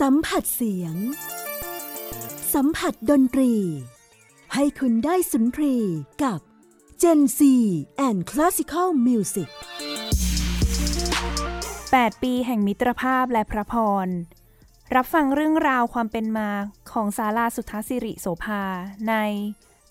[0.00, 0.96] สัมผัสเสียง
[2.54, 3.54] สัมผัสดนตรี
[4.54, 5.76] ให้คุณได้สุนทรี
[6.24, 6.40] กับ
[7.02, 7.40] Gen C
[8.06, 9.50] and Classical Music
[11.64, 13.74] 8 ปีแห่งมิตรภาพและพระพ
[14.06, 14.08] ร
[14.94, 16.50] รับฟังเรื่องราวความเป็นมา
[16.92, 18.62] ของศาลาสุทธสิริโสภา
[19.08, 19.14] ใน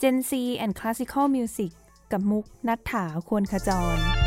[0.01, 0.31] Gen C
[0.63, 1.71] and Classical Music
[2.11, 4.26] กับมุกนัฐถาควรขจร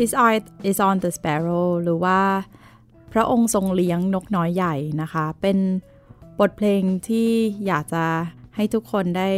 [0.00, 0.40] His eye
[0.70, 2.20] is on the sparrow หรือว่า
[3.12, 5.58] พระองค์ทรงเลี้ยงนกน้อยใหญ่นะคะ เป็น
[6.40, 7.30] บทเพลงที่
[7.66, 8.04] อยากจะ
[8.56, 9.30] ให้ทุกคนได้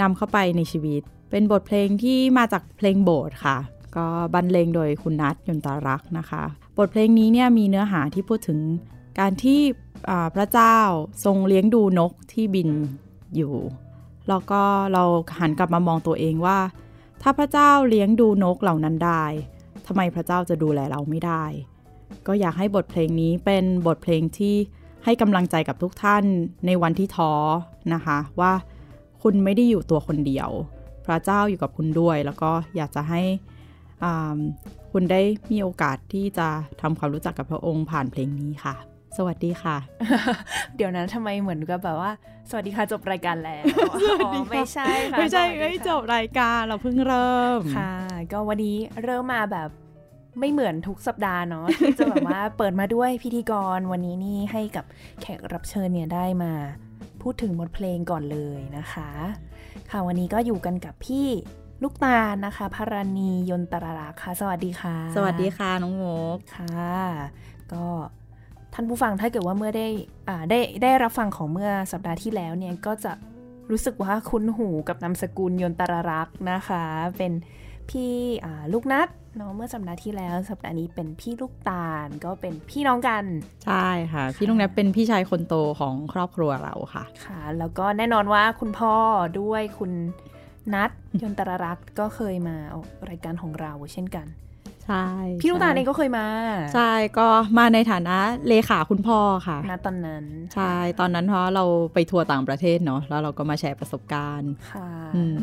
[0.00, 3.58] นำเข้าไปในชีวิต เป็นบทเพลงที่มาจากเพลงโบสถ์ค่ะ
[3.96, 6.42] ก็บรรเลงโดยคุณนัทยนตารักษ์นะคะ
[6.78, 8.58] บทเพลงนี้เนี่ยมีเนื้อหาที่พูดถึง
[9.18, 9.60] การที่
[10.34, 10.76] พระเจ้า
[11.24, 12.68] ทรงเลี้ยงดูนกที่บิน
[13.36, 13.54] อยู่
[14.28, 15.04] แล้วก็เรา
[15.38, 16.58] หันกลับมามองตัวเองว่า
[17.22, 19.24] ถ้าพระเจ้าเลี้ยงดูนกเหล่านั้นได้
[19.86, 21.44] ทำไมพระเจ้าจะดูแลเราไม่ได้
[22.26, 24.54] ก็อยากให้บทเพลงนี้เป็นบทเพลงที่
[25.04, 26.24] ให้กำลังใจกับทุกท่าน
[26.66, 27.32] ในวันที่ท้อ
[27.94, 28.52] นะคะ ว่า
[29.22, 30.50] คุณไม่ได้อยู่ตัวคนเดียว
[31.06, 33.22] พระเจ้าอยู่กับคุณด้วย แล้วก็อยากจะให้
[34.92, 35.20] คุณได้
[35.52, 36.48] มีโอกาสที่จะ
[36.80, 38.74] ทำความรู้จักกับพระองค์ผ่านเพลงนี้ค่ะ
[39.16, 39.76] สวัสดีค่ะ
[40.76, 42.12] เดี๋ยวนั้นทำไมเหมือนกับแบบว่า
[42.50, 43.64] สวัสดีค่ะจบรายการแล้ว
[44.50, 47.92] ไม่ใช่ค่ะไม่ใช่ไม่จบรายการเราเพิ่งเริ่มค่ะ
[48.32, 49.68] ก็วันนี้เริ่มมาแบบ
[50.40, 54.84] ไม่เหมือนทุกสัปดาห์เนาะที่จะแบบว่าเปิดมาด้วยพิธีกรวันนี้นี่ให้กับ
[55.20, 56.52] แขกรับเชิญเนี่ยได้มา
[57.22, 59.10] พูดถึงบทเพลงก่อนเลยนะคะ
[59.90, 61.28] ค่ะวันนี้ก็อยู่กันกับพี่
[61.82, 66.04] ลูกตาลนะคะพารณียนตราราค่ะ สวัสดีค่ะ สวัสดีค่ะน้องโม
[66.36, 66.72] กค่ะ
[67.72, 67.84] ก็
[68.74, 69.86] ท่านผู้ฟังถ้าเกิดว่าเมื่อได้
[70.28, 73.12] อ่าได้ได้รับฟังของเมื่อสัปดาห์ที่แล้วเนี่ยก็จะ
[73.70, 76.84] รู้สึกว่าคุ้นหูกับนามสกุลยนตรรักษ์นะคะ
[77.18, 77.32] เป็น
[77.90, 78.12] พี่
[78.72, 83.24] ลูกนัดเนาะเมื่อสัปดาห์ที่แล้ว สัปดาห์นี้เป็นพี่ลูกตาลก็เป็นพี่น้องกัน
[83.66, 88.94] ใช่ค่ะ พี่ลูกนัดเป็นพี่ชายคนโตของครอบครัวเราค่ะ ค่ะ แล้วก็แน่นอนว่าคุณพ่อ
[89.40, 89.92] ด้วยคุณ
[90.74, 90.90] นัด
[91.22, 94.26] ยนตรรักษ์ก็เคยมาออกรายการของเราเช่นกัน
[94.86, 95.06] ใช่
[95.40, 96.26] พี่ลูกตาลเองก็เคยมา
[96.74, 97.26] ใช่ก็
[97.58, 101.64] มาในฐานะเลขาคุณพ่อค่ะณตอนนั้นใช่ตอนนั้นเพราะเรา
[101.94, 105.36] ไปทัวร์ต่างประเทศเนาะแล้วเราก็มาแชร์ประสบการณ์ค่ะอืม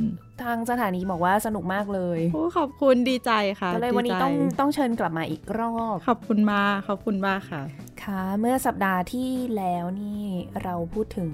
[0.44, 7.64] ทางสถานีบอกว่าสนุกมากเลยโอ้ขอบคุณดีใจค่ะก็เลยวันนี้ดีใจต้องต้องเชิญกลับมาอีกรอบ ขอบคุณมากขอบคุณมากค่ะ
[8.04, 10.24] ค่ะ เมื่อสัปดาห์ที่แล้วนี่
[10.64, 11.32] เราพูดถึง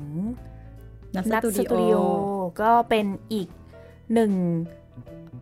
[1.15, 1.98] นักนัสตูสตูดิดิโอโอ
[2.62, 3.48] ก็เป็นอีก
[4.13, 4.31] หนึ่ง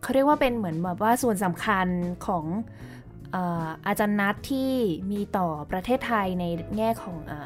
[0.02, 1.86] เขาเรียกว่าเป็นเหมือนแบบว่าส่วนสำคัญ
[2.26, 2.44] ของ
[3.32, 4.70] เอ่ออาจารย์นัทที่
[5.12, 6.44] มีต่อประเทศไทยใน
[6.76, 7.40] แง่ของอา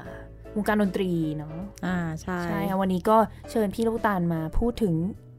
[0.57, 1.57] วงการดนตรีเนาะ
[1.87, 3.17] อ่าใช่ใช่ค่ะวันนี้ก็
[3.51, 4.95] เชิญพี่ลูกตาลมาพูดถึง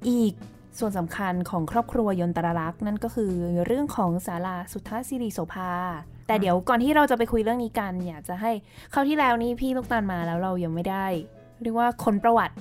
[0.10, 0.34] อีก
[0.80, 3.31] ส่วนสำคัญของครอบครัวยนตรรักษ์นั่นก็คือ
[3.66, 5.72] เรื่องของศาลาสุทธาสิริโสภา
[6.28, 8.52] แต่เดี๋ยวก่อนที่เราจะไปคุยเรื่องนี้กัน อยากจะให้
[8.94, 11.06] คราวที่แล้วนี่พี่ลูกตาลมาแล้วเรายังไม่ได้
[11.63, 12.56] เรียกว่าคนประวัติ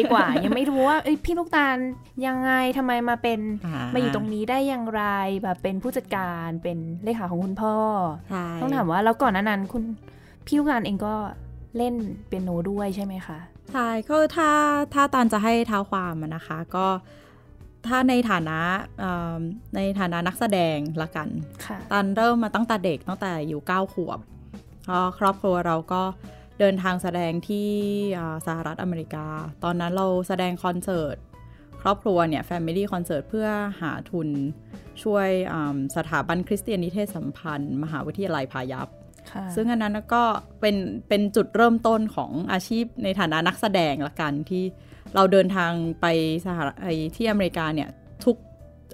[0.00, 1.76] ดีกว่า ยังไม่รู้ว่าเอ้ยพี่ลูกตาล
[2.26, 5.02] ยังไงทำไมมาเป็นอ่มาอยู่ตรงนี้ได้อย่างไร
[5.42, 7.76] แบบเป็นผู้จัดการเป็นเลขาของคุณพ่อ
[8.30, 9.82] ใช่ต้องถามว่าแล้วก่อนหนานั้นคุณ
[10.46, 11.14] พี่ลูกตาลเองก็
[11.76, 11.94] เล่น
[12.26, 13.38] เปียโนด้วยใช่ไหมคะ
[13.72, 14.50] ใช่ก็ถ้า
[14.94, 16.86] ถ้าตันจะให้เท้าความอะนะคะ ก็
[17.88, 18.58] ถ้าในฐานะ
[18.98, 19.40] เอ่อ
[19.76, 21.28] ในฐานะนักแสดงละกัน
[21.64, 24.18] ค่ะตันเริ่มมาตั้งแต่เด็กตั้งแต่อยู่9ขวบ
[24.84, 26.02] เพราะครอบครัวเราก็
[26.60, 27.68] เดินทางแสดงที่
[28.18, 29.26] อ่าสหรัฐอเมริกา
[29.64, 31.16] ตอนนั้นเราแสดงคอนเสิร์ต
[31.82, 33.48] ครอบครัวเนี่ย Family Concert เพื่อ
[33.80, 34.28] หาทุน
[35.02, 38.88] ช่วยอ่าสถาบันคริสเตียนนิเทศสัมพันธ์ มหาวิทยาลัยพายัพ
[39.30, 40.24] ค่ะซึ่งอันนั้นก็
[40.60, 40.76] เป็น
[41.08, 44.64] เป็นจุดเริ่มต้นของอาชีพในฐานะนักแสดงละกันที่
[45.14, 46.06] เราเดินทางไป
[46.46, 47.88] สหรัฐไอ้ที่อเมริกาเนี่ย
[48.24, 48.36] ทุก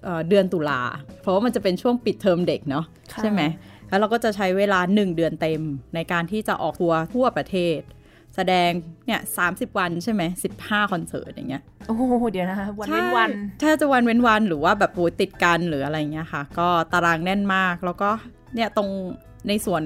[0.05, 0.81] เอ่อเดือนตุลา
[1.21, 3.43] เพราะว่ามันจะเป็นช่วงปิดเทอมเด็กเนาะค่ะใช่ไหม
[3.89, 5.63] แล้วเราก็จะใช้เวลา 1 เดือนเต็ม
[5.95, 7.81] ในการที่จะออกทัวร์ทั่วประเทศ
[8.37, 8.71] แสดง
[9.07, 9.47] เนี่ยสา
[9.79, 10.23] วันใช่ไหม
[10.59, 18.11] 15คอนเสิร์ตอย่างเงี้ยโอ้โหเดี๋ยวนะคะวันเว้นวันใช่ถ้าจะวันเว้นวันหรือว่าแบบโอ้ยติดกันหรืออะไรเงี้ยค่ะ ก็ตารางแน่นมากแล้วก็
[18.55, 18.89] เนี่ยตรง
[19.49, 19.85] ในส่วน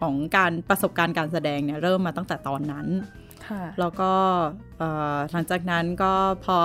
[0.00, 2.86] ของการประสบการณ์การแสดงเนี่ยเริ่มมาตั้งแต่ตอนนั้น
[3.48, 4.12] ค่ะแล้วก็
[4.78, 6.12] เอ่อหลังจากนั้นก็
[6.44, 6.58] พอ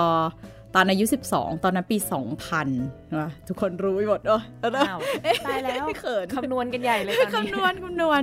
[0.57, 1.04] ต อนอายุ
[1.34, 1.96] 12 ตอนนั้นปี
[2.56, 4.98] 2000นะทุกคนรู้หมดเออเอออ้าว
[5.46, 8.22] ตายแล้วเขินคำนวณกันใหญ่เลยตอนนี้คำนวณคำนวณ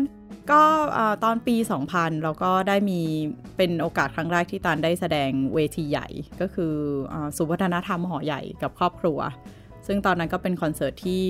[0.51, 0.61] ก็
[0.93, 1.55] เอ่อตอนปี
[1.89, 3.01] 2000 เราก็ได้มี
[3.57, 6.07] เป็นโอกาสครั้งแรกที่ตานได้แสดงเวทีใหญ่
[6.41, 6.73] ก็คือ
[7.07, 9.19] เอ่อสุวัฒนธรรมหอใหญ่กับครอบครัว
[9.87, 11.21] ซึ่งตอนนั้นก็เป็นคอนเสิร์ตที่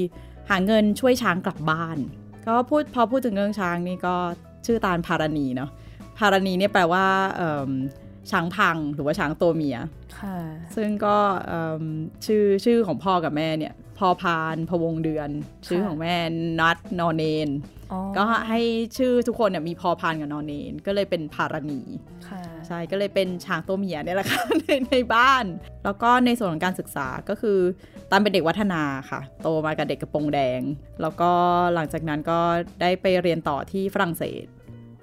[0.50, 1.98] หาเงินช่วยช้างกลับบ้าน
[2.48, 4.16] ก็พูดพอพูดถึงเรื่องช้างนี่ก็
[4.66, 5.70] ชื่อตาลพารณีเนาะ
[6.18, 7.06] พารณีเนี่ยแปลว่า
[7.36, 7.70] เอิ่ม
[8.32, 10.05] ช้างพังหรือว่าช้างตัวเมียค่ะ
[10.76, 11.18] ซึ่งก็
[11.48, 11.84] เอิ่ม
[12.26, 15.30] ชื่อชื่อของพ่อกับแม่เนี่ยพอพานพวงเดือน
[15.68, 16.16] ชื่อของแม่
[16.60, 17.50] นัดนอนเนน
[17.92, 18.62] อ๋อก็ให้
[18.98, 21.82] ชื่อทุกคนเนี่ยมีพอพานกับนอนเนน ก็เลยเป็นพารณี
[22.28, 25.46] ค่ะใช่ก็เลยเป็นช้างตัวเมียเนี่ยแหละค่ะในในบ้าน
[25.84, 27.60] แล้วก็ในส่วนของการศึกษาก็คือ
[28.12, 30.62] ตามเป็นเด็กวัฒนาค่ะ โตมากับเด็กกระโปรงแดง
[31.02, 31.32] แล้วก็
[31.74, 32.40] หลังจากนั้นก็
[32.82, 34.46] ได้ไปเรียนต่อที่ฝรั่งเศส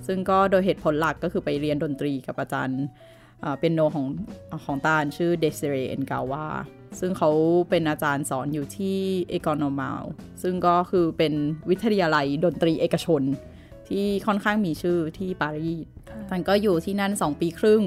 [0.06, 2.82] ซึ่งก็โดยเหตุผลหลักก็คือไปเรียนดนตรีกับอาจารย์
[3.43, 4.06] เอ่อเป็นโนของ
[4.65, 6.47] ของตาลชื่อเดซิเรเอนกาวา
[7.00, 7.31] ซึ่งเขา
[7.71, 8.99] เป็นอาจารย์สอนอยู่ที่
[9.31, 10.02] เอกอนอมาล
[10.43, 11.33] ซึ่งก็คือเป็น
[11.71, 13.23] วิทยาลัยดนตรีเอกชน
[13.88, 15.87] ที่ค่อนข้างมีชื่อที่ปารีส
[16.31, 17.83] ตันก็อยู่ที่นั่น 2 ปีครึ่ง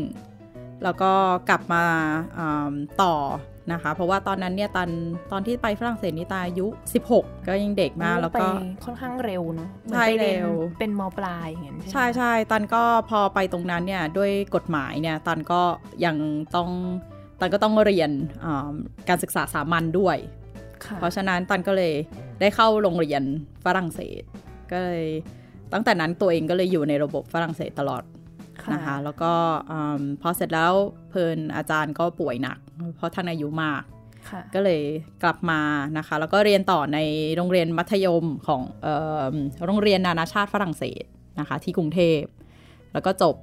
[0.83, 1.11] แล้วก็
[1.49, 1.85] กลับมา
[2.37, 3.13] อ่าต่อ
[3.71, 4.89] นะคะ เพราะว่าตอนนั้นเนี่ยตัน
[5.31, 6.67] ตอนที่ไปฝรั่งเศสนี่ตาอายุ
[7.07, 15.61] 16 ก็ยังเด็กมากแล้วก็ไปค่อนข้างเร็วเนาะหมือนใช่ไปยนเร็วเป็นมปลายอย่างเงี้ยใช่ใช่ตันก็พอไปตรงนั้นเนี่ยด้วยกฎหมายเนี่ยตันก็
[16.05, 16.17] ยัง
[16.55, 16.69] ต้อง
[17.39, 18.11] ตันก็ต้องเรียน
[18.45, 18.73] อ่า
[19.09, 20.17] การศึกษาสามัญด้วย
[20.85, 21.93] ค่ะเพราะฉะนั้นตันก็เลย
[22.41, 23.23] ได้เข้าโรงเรียน
[23.65, 24.23] ฝรั่งเศส
[24.71, 25.05] ก็เลย
[25.73, 28.03] ตั้งแต่นั้นตัวเองก็เลยอยู่ในระบบฝรั่งเศสตลอด
[28.73, 29.31] นะคะแล้วก็
[29.71, 30.73] อืมพอเสร็จแล้ว
[31.09, 32.57] เพลินอาจารย์ก็ป่วยหนัก
[32.95, 33.81] เพราะท่านอายุมาก
[34.29, 34.81] ค่ะก็เลย
[35.23, 35.61] กลับมา
[35.97, 36.99] นะคะ แล้วก็เรียนต่อใน
[37.35, 38.87] โรงเรียนมัธยมของเอ
[39.21, 41.03] อโรงเรียนนานาชาติฝรั่งเศส
[41.39, 42.21] นะคะ ที่กรุงเทพ
[42.93, 43.35] แล้วก็จบ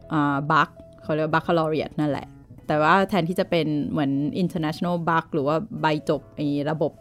[0.52, 0.68] บัค
[1.02, 2.26] เขาเรียกบัคคาลอเรียตนั่นแหละ
[2.66, 4.12] แต่ว่าแทนที่จะเป็นเหมือน
[4.42, 6.92] international buck หรือว่าใบจบไอ้ระบบ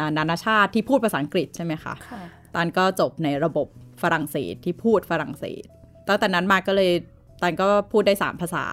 [0.00, 2.22] อ่านานาชาติที่พูดภาษาอังกฤษใช่ไหมคะค่ะ
[2.54, 3.66] ตันก็จบในระบบ
[4.02, 5.62] ฝรั่งเศสที่พูดฝรั่งเศส
[6.08, 6.90] ตั้งแต่นั้นมาก็เลย
[7.42, 8.66] ตันก็พูดได้ 3 ภาษา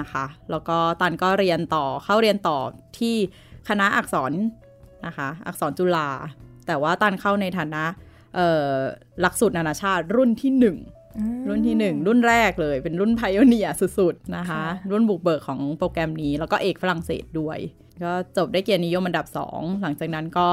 [0.00, 2.58] นะคะ แล้วก็ตันก็เรียนต่อเข้าเรียนต่อ
[2.98, 3.16] ที่
[3.68, 4.32] คณะอักษร
[5.06, 6.08] นะคะ อักษรจุฬา
[6.66, 7.84] แต่ว่าตันเข้าในฐานะ
[8.34, 8.70] เอ่อ
[9.20, 10.52] หลักสูตรนานาชาติรุ่นที่
[11.18, 13.68] อืมรุ่นที่หนึ่งรุ่นแรกเลยเป็นรุ่นไพโอเนีย
[13.98, 17.58] สุดๆนะคะค่ะรุ่นบุกเบิกของโปรแกรมนี้ แล้วก็เอกฝรั่งเศสด้วย
[18.04, 20.48] ก็จบได้เกียรตินิยมอันดับ 2 หลังจากนั้นก็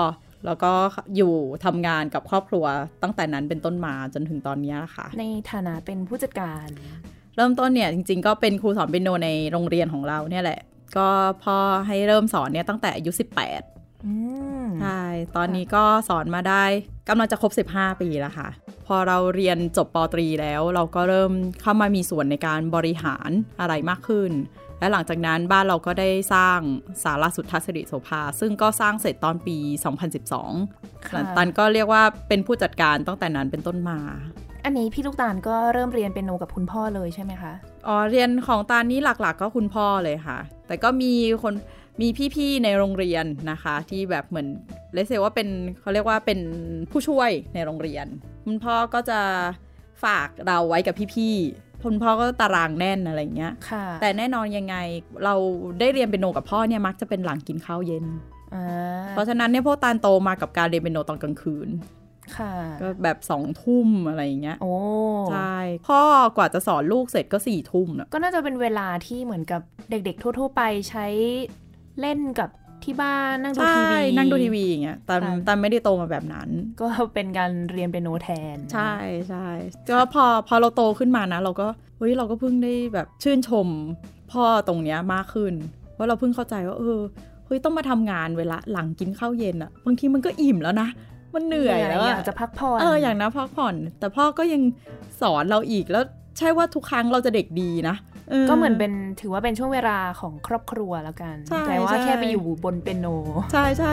[0.45, 0.71] แล้วก็
[1.15, 1.33] อยู่
[1.65, 2.65] ทำงานกับครอบครัว
[3.03, 6.67] ตั้งแต่นั้นเป็นต้นมาจนถึงตอนเนี้ยค่ะ ในฐานะเป็นผู้จัดการ
[7.35, 10.59] เริ่มต้นเนี่ยจริง ๆ ก็เป็นครูสอนเปียโนในโรงเรียนของเราเนี่ยแหละ
[10.97, 11.07] ก็
[11.43, 11.57] พ่อ
[11.87, 14.13] ให้เริ่มสอนเนี่ยตั้งแต่อายุ 18อื
[14.63, 15.01] มใช่
[15.35, 16.63] ตอนนี้ก็สอนมาได้
[17.09, 18.49] กำลังจะครบ 15 ปีแล้วค่ะ
[18.87, 21.31] พอเราเรียนจบปตรีแล้ว เราก็เริ่ม
[21.61, 24.31] เข้ามามีส่วนในการบริหารอะไรมากขึ้น
[24.79, 26.59] และหลังจากนั้นบ้านเราก็ได้สร้าง
[27.03, 29.57] สาราสุทธสิริโสภา ซึ่งก็สร้างเสร็จตอนปี
[30.33, 33.99] 2012ค่ะตันก็เรียกว่าเป็นผู้จัดการตั้งแต่นั้นเป็นต้นมา
[34.65, 37.53] อันนี้พี่ลูกตาลก็เริ่มเรียนเปียโนกับคุณพ่อเลยใช่ไหมคะ
[37.87, 40.37] อ๋อ เรียนของตาลนี้หลักๆ ก็คุณพ่อเลยค่ะ
[40.67, 41.13] แต่ก็มี
[41.43, 41.53] คน
[42.01, 44.47] มีพี่ๆในโรงเรียนนะคะ ที่แบบเหมือน
[44.93, 45.47] เลเซว่าเป็น
[45.79, 46.39] เขาเรียกว่าเป็น
[46.91, 48.05] ผู้ช่วยในโรงเรียน
[48.45, 49.19] คุณพ่อก็จะ
[50.03, 54.75] ฝากเราไว้กับพี่ๆคุณพ่อก็ตารางแน่นอะไรอย่างเงี้ยค่ะแต่แน่นอนยังไง
[55.25, 55.35] เรา
[55.79, 58.05] ได้เรียนเปียโนกับพ่อเนี่ยมักจะเป็นหลังกินข้าวเย็น
[58.53, 58.65] อ่า
[59.11, 61.98] เพราะฉะนั้นเนี่ยพวกตาลโตมากับการเรียนเปียโนตอนกลางคืนค่ะ
[62.81, 64.73] ก็แบบสองทุ่มอะไรอย่างเงี้ยโอ้
[65.31, 65.57] ใช่
[65.87, 65.99] พ่อ
[66.37, 71.05] กว่าจะสอนลูกเสร็จก็สี่ทุ่มนะก็น่าจะเป็นเวลาที่เหมือนกับเด็กๆ ทั่ว ๆ ไปใช้
[72.01, 72.49] เล่นกับ
[72.83, 76.49] ที่บ้านนั่งดูใช่ทีวีนั่งดูทีวีอย่างเงี้ยแต่ค่ะแต่ไม่ได้โตมาแบบนั้น
[76.81, 78.93] ก็เป็นการเรียนเปียโนแทน ใช่
[79.29, 79.47] ใช่
[79.89, 81.67] ก็พอพอเราโตขึ้นมานะ เราก็
[81.97, 83.67] เฮ้ยเราก็เพิ่งได้แบบชื่นชม
[84.31, 85.53] พ่อตรงเนี้ยมากขึ้น
[85.97, 86.99] ว่าเราเพิ่งเข้าใจว่าเออ
[87.45, 90.87] เฮ้ยต้องมาทำงานเวลาหลังกินข้าวเย็นอะบางทีมันก็อิ่มแล้วนะ
[91.33, 94.61] มันเหนื่อยแล้วออะยากจะพักผ่อนเอออย่างนะพักผ่อน แต่พ่อก็ยัง
[95.21, 96.03] สอนเราอีกแล้ว
[96.37, 97.95] ใช่ว่าทุกครั้งเราจะเด็กดีนะ
[98.49, 103.07] ก็เหมือนเป็นถือว่าเป็นช่วงเวลาของครอบครัวแล้วกันใช่แต่ว่าใช่แค่ไปอยู่บนเปียโน
[103.51, 103.91] ใช่ใช่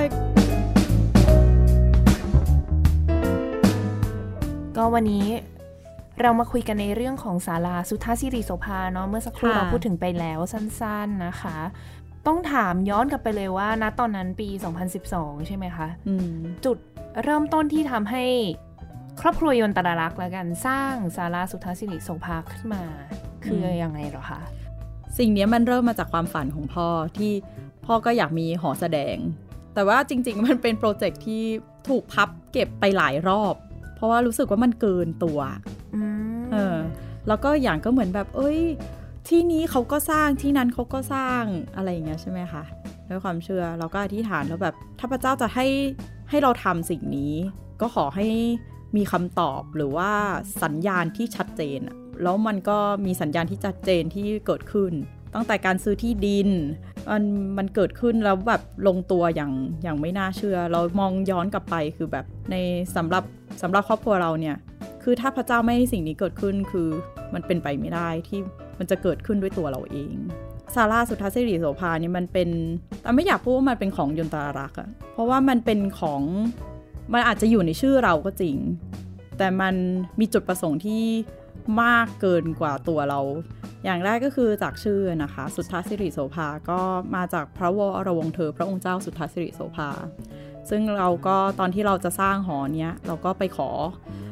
[4.76, 5.26] ก็วันนี้
[6.23, 11.59] เรามาคุยกันในเรื่องของศาลาสุทธาสิริโสภาเนาะเมื่อสักครู่ค่ะเราพูดถึงไปแล้วสั้น ๆนะคะ
[12.26, 14.49] ต้องถามย้อนกลับไปเลยว่าณตอนนั้นปี
[14.99, 16.76] 2012 ใช่ไหมคะอืมจุด
[17.25, 18.25] เริ่มต้นที่ทำให้
[19.21, 22.83] ครอบครัวยนตรารักษ์แล้วกันสร้างศาลาสุทธาสิริโสภาขึ้นมา
[23.45, 24.40] คืออยังไงเหรอคะ
[25.18, 27.33] สิ่งเนี้ยมันเริ่มมาจากความฝันของพ่อที่
[27.87, 29.16] พ่อก็อยากมีหอแสดง
[29.75, 31.42] แต่ว่าจริง ๆ มันเป็นโปรเจกต์ที่
[31.88, 33.54] ถูกพับเก็บไปหลายรอบ
[33.95, 35.38] เพราะว่ารู้สึกว่ามันเกินตัว
[35.95, 36.02] อื
[36.42, 36.76] มเออ
[37.28, 38.61] แล้วก็อย่างก็เหมือนแบบ เอ้ย
[39.28, 41.42] ที่นี้เขาก็สร้างที่นั้นเขาก็สร้าง
[41.76, 42.62] อะไรอย่างเงี้ยใช่ไหมคะ
[43.09, 45.66] ด้วยความเชื่อเราก็อธิษฐานแล้วแบบถ้าพระเจ้าจะให้
[46.30, 47.35] ให้เราทำสิ่งนี้
[47.80, 48.26] ก็ขอให้
[48.97, 50.11] มีคำตอบหรือว่า
[50.62, 51.80] สัญญาณที่ชัดเจน
[52.23, 54.92] แล้วมันก็มีสัญญาณที่ชัดเจนที่เกิดขึ้น
[55.35, 56.49] ตั้งแต่การซื้อที่ดิน
[57.11, 57.25] มัน
[57.59, 59.52] มันเกิดขึ้นแล้วแบบลงตัวอย่าง
[59.83, 62.56] อย่างไม่น่าเชื่อ เรามองย้อนกลับไปคือแบบใน
[62.97, 63.25] สำหรับ
[63.62, 64.56] สำหรับครอบครัวเราเนี่ย
[65.02, 66.88] คือถ้าพระเจ้าไม่ให้สิ่งนี้เกิดขึ้นคือ
[67.35, 68.40] มันเป็นไปไม่ได้ที่
[68.78, 70.14] มันจะเกิดขึ้นด้วยตัวเราเอง
[70.75, 72.49] ซาร่าสุทธาสิริโสภานี่มันเป็น
[73.02, 76.23] แต่ไม่อยากพูดว่ามันเป็นของยนตรารักอะเพราะว่ามันเป็นของ
[77.12, 78.56] มันอาจจะอยู่ในชื่อเราก็จริง
[79.38, 79.75] แต่มัน
[80.21, 81.04] มีจุดประสงค์ที่
[81.83, 83.21] มากเกินกว่าตัวเรา
[83.85, 86.80] อย่างแรกก็คือจากชื่อนะคะ สุทธาสิริโสภา ก็
[87.14, 89.88] มาจากพระวรวงเธอ พระองค์เจ้าสุทธาสิริโสภา
[90.70, 93.70] ซึ่งเราก็ตอนที่เราจะสร้างหอเนี้ยเราก็ไปขอ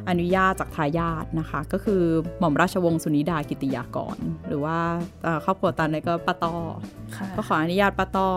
[0.08, 2.02] อนุญาตจากทายาทนะคะ ก็คือ
[2.38, 4.78] หม่อมราชวงศ์สุนิดากิติยากร หรือว่า
[5.22, 6.56] เอ่อครอบครัวตันเนี่ยก็ป้าต้อ
[7.16, 8.28] ค่ะก็ขออนุญาตป้าต้อ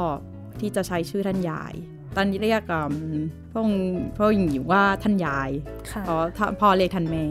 [0.60, 1.74] ที่จะใช้ชื่อท่านยาย
[2.16, 2.80] ตันเรียกอื
[3.16, 3.18] ม
[3.52, 3.82] พระองค์
[4.16, 5.50] พระองค์หญิงว่าท่านยาย
[5.92, 7.24] ค่ะเพราะท่านพ่อเรียกท่านแม่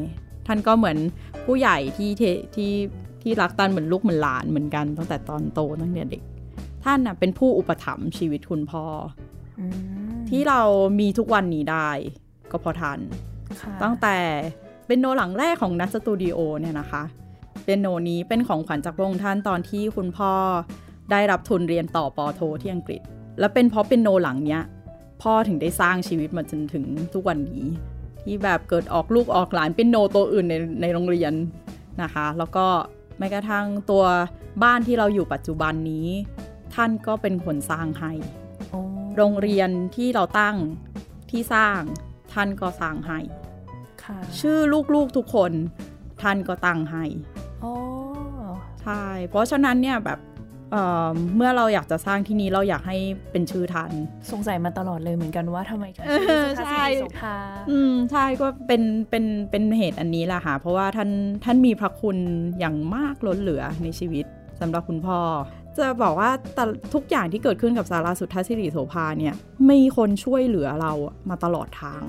[0.46, 0.98] ท่านก็เหมือน
[1.44, 2.22] ผู้ใหญ่ที่เท
[2.56, 2.72] ที่
[3.22, 6.22] ที่รักตันเหมือนลูกเหมือนหลานเหมือนกันตั้งแต่ตอนโตตั้งแต่เด็ก
[6.84, 8.84] ท่านน่ะเป็นผู้อุปถัมภ์ชีวิตคุณพ่อ
[9.34, 9.35] อืม
[10.28, 10.60] ที่เรา
[11.00, 11.88] มีทุกวันนี้ได้
[12.50, 12.98] ก็เพราะท่าน
[13.60, 14.16] ค่ะตั้งแต่
[14.86, 17.02] เป็นโนหลังแรกของนัทสตูดิโอเนี่ยนะคะ
[17.66, 20.32] เป็นโนนี้เป็นของขวัญจากพระองค์ท่านตอนที่คุณพ่อ
[21.10, 23.00] ได้รับทุนเรียนต่อปอโทที่อังกฤษ
[23.38, 24.62] และเป็นเพราะเป็นโนหลังเนี้ย
[25.22, 26.84] พ่อถึงได้สร้างชีวิตมาจนถึง
[27.14, 27.64] ทุกวันนี้
[28.22, 31.32] ที่แบบเกิดออกลูกออกหลานเป็นโนตัวอื่นในในโรงเรียน
[32.02, 32.66] นะคะ แล้วก็
[33.18, 34.04] แม้กระทั่งตัว
[34.62, 36.08] บ้านที่เราอยู่ปัจจุบันนี้
[36.74, 38.12] ท่านก็เป็นคนสร้างให้
[38.76, 40.56] โอ้โรงเรียนที่เราตั้ง
[41.30, 41.80] ที่สร้าง
[42.32, 43.18] ท่านก็สร้างให้
[44.04, 44.58] ค่ะชื่อ
[44.94, 45.52] ลูกๆทุกคน
[46.22, 47.04] ท่านก็ตั้งให้
[47.60, 47.72] โอ้
[48.82, 50.18] ใช่ เพราะฉะนั้นเนี่ยแบบ
[50.72, 52.96] เอ่อเมื่อเราอยากจะสร้างที่นี้เราอยากให้
[53.32, 53.92] เป็นชื่อท่าน
[54.30, 57.36] สงสัยมาตลอดเลยเหมือนกันว่าทำไมถึงเออชื่อสุทธาใช่สิริโสภา
[57.70, 61.10] อืมใช่ก็เป็นเป็นเป็นเหตุอันนี้แหละค่ะ เพราะว่าท่าน
[61.44, 62.18] ท่านมีพระคุณ
[62.58, 64.24] อย่างมากล้นเหลือในชีวิต
[64.60, 65.20] สำหรับคุณพ่อ
[65.78, 66.64] จะบอกว่าแต่
[66.94, 69.34] ทุกอย่างที่เกิดขึ้นกับสาราสุทธาสิริโสภาเนี่ย
[69.70, 70.92] มีคนช่วยเหลือเรา
[71.28, 72.02] มาตลอดทาง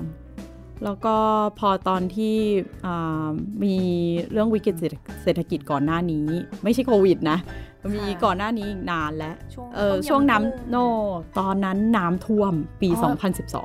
[0.84, 1.16] แล้วก็
[1.58, 2.36] พอตอนที่
[3.64, 3.76] มี
[4.30, 4.74] เรื่องวิกฤต
[5.22, 6.26] เศรษฐกิจก่อนหน้านี้
[6.62, 7.38] ไม่ใช่โควิดนะ
[7.94, 9.36] มีก่อนหน้านี้นานแล้ว
[9.76, 10.76] เออช่วงน้ำโน
[11.38, 12.90] ตอนนั้นน้ำท่วมปี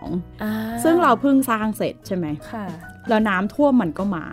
[0.03, 2.65] 2012 ซึ่งเราเพิ่งสร้างเสร็จใช่ไหมค่ะ
[3.09, 4.25] แล้วน้ำท่วมมันก็มา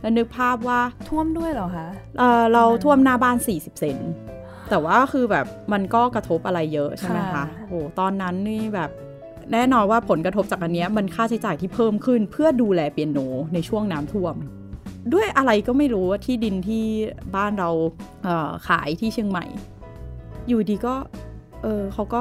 [0.00, 1.88] แล้วนึกภาพว่าท่วมด้วยเหรอคะ
[2.18, 3.98] เออเราท่วมหน้าบ้าน 40 เซน
[4.70, 8.90] แต่ว่าคือแบบมันก็กระทบอะไรเยอะใช่ไหมคะโอ้ตอนนั้นนี่แบบ
[9.52, 13.18] แน่นอนว่าผลกระทบจากอันนี้มันค่าใช้จ่ายที่เพิ่มขึ้นเพื่อดูแลเปียโน
[13.54, 14.34] ในช่วงน้ำท่วม
[15.14, 16.84] ด้วยอะไรก็ไม่รู้ว่าที่ดินที่
[17.36, 17.70] บ้านเรา
[18.24, 19.46] เขายที่เชียงใหม่
[20.48, 20.94] อยู่ดีก็
[21.62, 22.20] เออเขาก็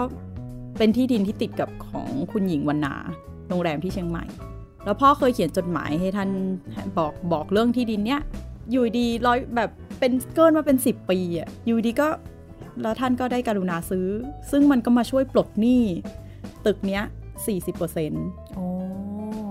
[0.77, 2.95] เป็นที่ดินที่ติดกับของคุณหญิงวรรณา
[3.49, 4.25] โรงแรมที่เชียงใหม่
[4.85, 6.29] แล้วพ่อเคยเขียนจดหมายให้ท่าน
[6.97, 8.21] บอกบอกเรื่องที่ดินเนี้ย
[8.71, 9.69] อยู่ดีร้อยแบบ
[10.01, 12.09] เป็นเกินมาเป็นสิบปีอะอยู่ดีก็
[12.81, 14.07] แล้วท่านก็ได้การุณาซื้อ
[14.51, 15.81] ซึ่งมันก็มาช่วยปลดหนี้
[16.65, 17.03] ตึกเนี้ย
[17.79, 18.65] 40%โอ้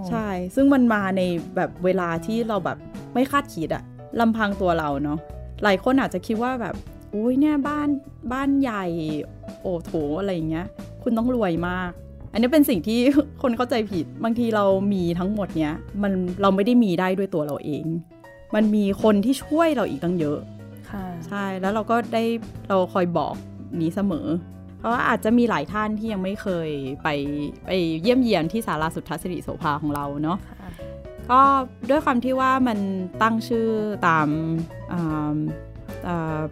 [0.08, 1.22] ใช่ ซึ่งมันมาใน
[1.56, 2.78] แบบเวลาที่เราแบบ
[3.14, 3.82] ไม่คาดคิดอะ
[4.20, 5.18] ลำพังตัวเราเนาะ
[5.62, 6.74] หลายคนอาจจะคิดว่าแบบ
[7.14, 7.88] อุ้ยเนี่ยบ้าน
[8.32, 8.84] บ้านใหญ่
[9.62, 10.66] โอ้โถอะไรอย่างเงี้ย
[11.02, 11.90] คุณต้องรวยมาก
[12.32, 12.98] อันนี้เป็นสิ่งที่
[13.42, 17.84] คนเข้าใจผิด บางทีเรามีทั้งหมดเนี้ยมันเราไม่ได้มีได้ด้วยตัวเราเอง
[18.54, 20.38] มันมีคนที่ช่วยเราอีกตั้งเยอะ
[21.26, 22.24] ใช่แล้วเราก็ได้
[22.68, 23.34] เราคอยบอก
[23.80, 24.26] นี้เสมอ
[24.78, 26.70] เพราะว่าอาจจะมีหลายท่านที่ยังไม่เคย
[27.02, 27.08] ไป
[27.66, 27.70] ไป
[28.02, 30.38] เยี่ยมเยียนที่สาราสุทธสิริโสภาของเราเนาะ
[31.30, 31.40] ก็
[31.90, 32.78] ด้วยความที่ว่ามัน
[33.22, 33.68] ตั้งชื่อ
[34.06, 34.28] ตาม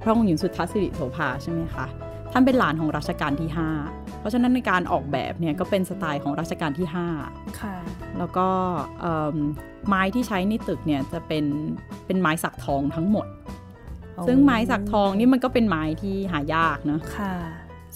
[0.02, 1.86] พระองค์หญิงสุทธสิริโสภาใช่ไหมคะ
[2.32, 3.50] ท่านเป็นหลานของรัชกาลที่
[3.84, 6.86] 5 เพราะฉะนั้นในการออกแบบเนี่ยก็เป็นสไตล์ของรัชกาลที่
[7.22, 7.76] 5ค่ะ
[8.18, 8.48] แล้วก็
[9.88, 11.44] ไม้ที่ใช้ในตึกเนี่ยจะเป็น
[12.06, 13.26] เป็นไม้สักทองทั้งหมด
[14.26, 17.34] ซึ่งไม้สักทองนี่มันก็เป็นไม้ที่หายากเนาะค่ะ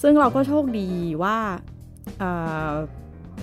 [0.01, 0.89] ซึ่งเราก็โชคดี
[1.23, 1.37] ว่า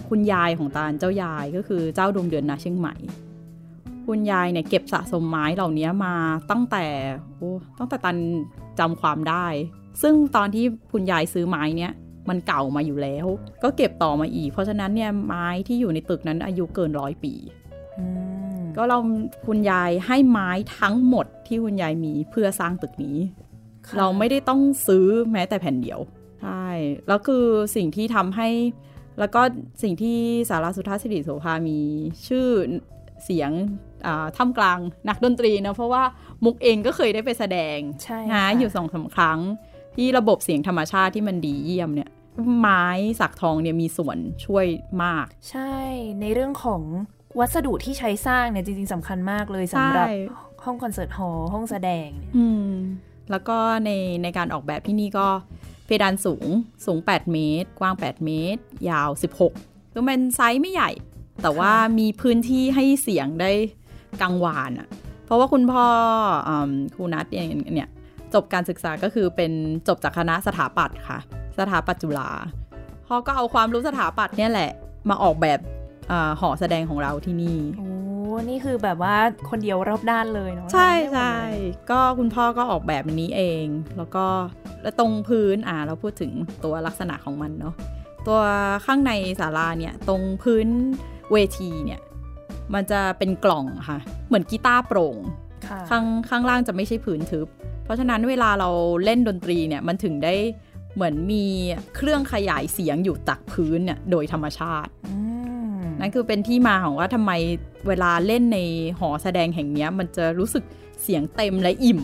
[0.09, 2.95] คุณยายของตาลเจ้ายายก็คือเจ้าดวงเดือนนาเชียงใหม่
[4.07, 6.15] คุณยายเนี่ยเก็บสะสมไม้เหล่านี้มา
[6.51, 6.85] ตั้งแต่
[7.37, 8.17] โอ้ตั้งแต่ตัน
[8.79, 9.47] จำความได้
[10.03, 11.93] ซึ่งตอนที่คุณยายซื้อไม้เนี่ย
[12.29, 13.27] มันเก่ามาอยู่แล้ว
[13.63, 17.35] ก็เก็บต่อมาอีก เพราะฉะนั้นเนี่ยไม้ที่อยู่ในตึกนั้นอายุเกินร้อยปี
[18.77, 18.99] ก็เรา
[19.47, 23.19] คุณยายให้ไม้ทั้งหมดที่คุณยายมีเพื่อสร้างตึกนี้
[23.99, 26.01] เราไม่ได้ต้องซื้อแม้แต่แผ่นเดียว
[26.43, 26.67] ใช่
[27.09, 27.45] แล้วคือ
[27.77, 28.49] สิ่งที่ทำให้
[29.19, 29.41] แล้วก็
[29.83, 30.19] สิ่งที่
[30.51, 31.79] สาราสุทธาสิริโสภามี
[32.27, 32.47] ชื่อ
[33.25, 33.51] เสียง
[34.37, 36.03] ท่ามกลางนักดนตรีนะเพราะว่า
[36.45, 37.79] มุกเองก็เคยได้ไปแสดง
[38.33, 39.39] นะอยู่สองสาครั้ง
[40.01, 42.11] ที่ระบบเสียงธรรมชาติที่มันดีเยี่ยมเนี่ย
[42.59, 42.85] ไม้
[43.21, 44.67] สักทองเนี่ยมีส่วนช่วย
[45.03, 45.75] มาก ใช่
[46.21, 46.83] ในเรื่องของ
[47.39, 50.09] วัสดุที่ใช้สร้างเนี่ยจริงๆสำคัญมากเลยสำหรับ
[50.65, 52.73] ห้อง concert hall ห้องแสดงอืม
[53.31, 53.91] แล้วก็ใน
[54.23, 55.29] ในการออกแบบที่นี่ก็
[55.87, 56.47] เพดานสูง
[56.87, 59.11] สูง 8 เมตร กว้าง 8 เมตร ยาว
[59.49, 60.91] 16ก็เป็นไซส์ไม่ใหญ่
[61.43, 63.51] แต่ว่ามีพื้นที่ให้เสียงได้
[64.21, 64.89] กังวานอะค่ะ
[65.25, 65.85] เพราะว่าคุณพ่อ
[66.49, 66.51] อ
[66.95, 67.91] ครูนัทเนี่ย
[68.35, 69.53] จบการศึกษาก็คือเป็น
[69.89, 71.19] จบจากคณะสถาปัตย์ค่ะ
[71.59, 72.31] สถาปัตย์จุฬา
[73.07, 74.71] พ่อก็เอาความรู้สถาปัตย์เนี่ยแหละ
[75.09, 75.61] มาออกแบบ
[76.41, 77.89] หอแสดงของเราที่นี่โอ้
[78.49, 79.17] นี่คือแบบว่า
[79.51, 81.35] คนเดียวรอบด้านเลยเนาะใช่ใช่
[81.91, 83.67] ก็คุณพ่อก็ออกแบบนี้เอง
[83.97, 84.27] แล้วก็
[84.83, 86.33] แล้วตรงพื้นอ่าเราพูดถึง
[86.65, 87.75] ตัวลักษณะของมันเนาะ
[88.27, 88.41] ตัว
[88.87, 90.69] ข้างในศาลาเนี่ยตรงพื้น
[91.33, 92.01] เวทีเนี่ย
[92.75, 95.17] มันจะเป็นกล่องค่ะ เหมือนกีตาร์โปร่ง
[95.91, 97.49] ข้างข้างล่างจะไม่ใช่พื้นทึบ
[97.80, 98.71] เพ ราะฉะนั้นเวลาเรา
[99.05, 100.35] เล่นดนตรีเนี่ยมันถึงได้
[100.95, 101.45] เหมือนมี
[101.97, 104.91] เครื่องขยายเสียงอยู่ตักพื้นเนี่ยโดยธรรมชาติ
[106.01, 107.33] นั่นคือเป็นที่มาของว่าทำไม
[107.89, 108.59] เวลาเล่นใน
[108.99, 110.65] หอแสดงแห่งนี้มันจะรู้สึก
[111.03, 112.01] เสียงเต็มและอิ่ม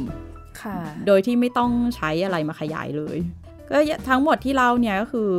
[1.06, 3.18] โดยที่ไม่ต้องใช้อะไรมาขยายเลย
[3.70, 3.76] ก็
[4.08, 5.30] ทั้งหมดที่เราเนี่ยก็คือ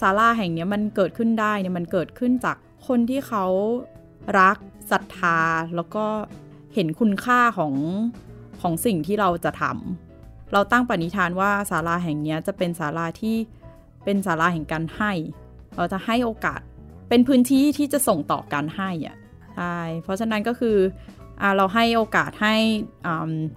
[0.00, 2.56] ซาร่าแห่งนี้มันเกิดขึ้นได้เนี่ยมันเกิดขึ้นจาก
[2.88, 3.44] คนที่เขา
[4.38, 4.56] รัก
[4.90, 5.38] ศรัทธา
[5.76, 6.04] แล้วก็
[6.74, 7.74] เห็นคุณค่าของ
[8.66, 13.36] ของสิ่งที่เราจะทำเราตั้งปณิธานว่าศาลาแห่งนี้จะเป็นศาลาที่
[14.04, 15.12] เป็นศาลาแห่งการให้
[15.76, 16.60] เราจะให้โอกาส
[17.08, 19.16] เป็นพื้นที่ที่จะส่งต่อการให้อะ
[19.56, 20.76] ใช่เพราะฉะนั้นก็คือ
[21.56, 22.56] เราให้โอกาสให้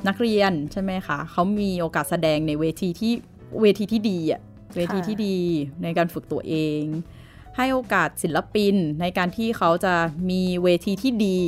[0.07, 3.13] นักเรียนใช่ไหมคะเขามีโอกาสแสดงในเวทีที่
[3.61, 4.41] เวทีที่ดีอะ
[4.75, 5.37] เวทีที่ดี
[5.83, 6.81] ในการฝึกตัวเอง
[7.57, 9.95] ให้โอกาสศิลปินในการที่เขาจะ
[10.29, 11.39] มีเวทีที่ดี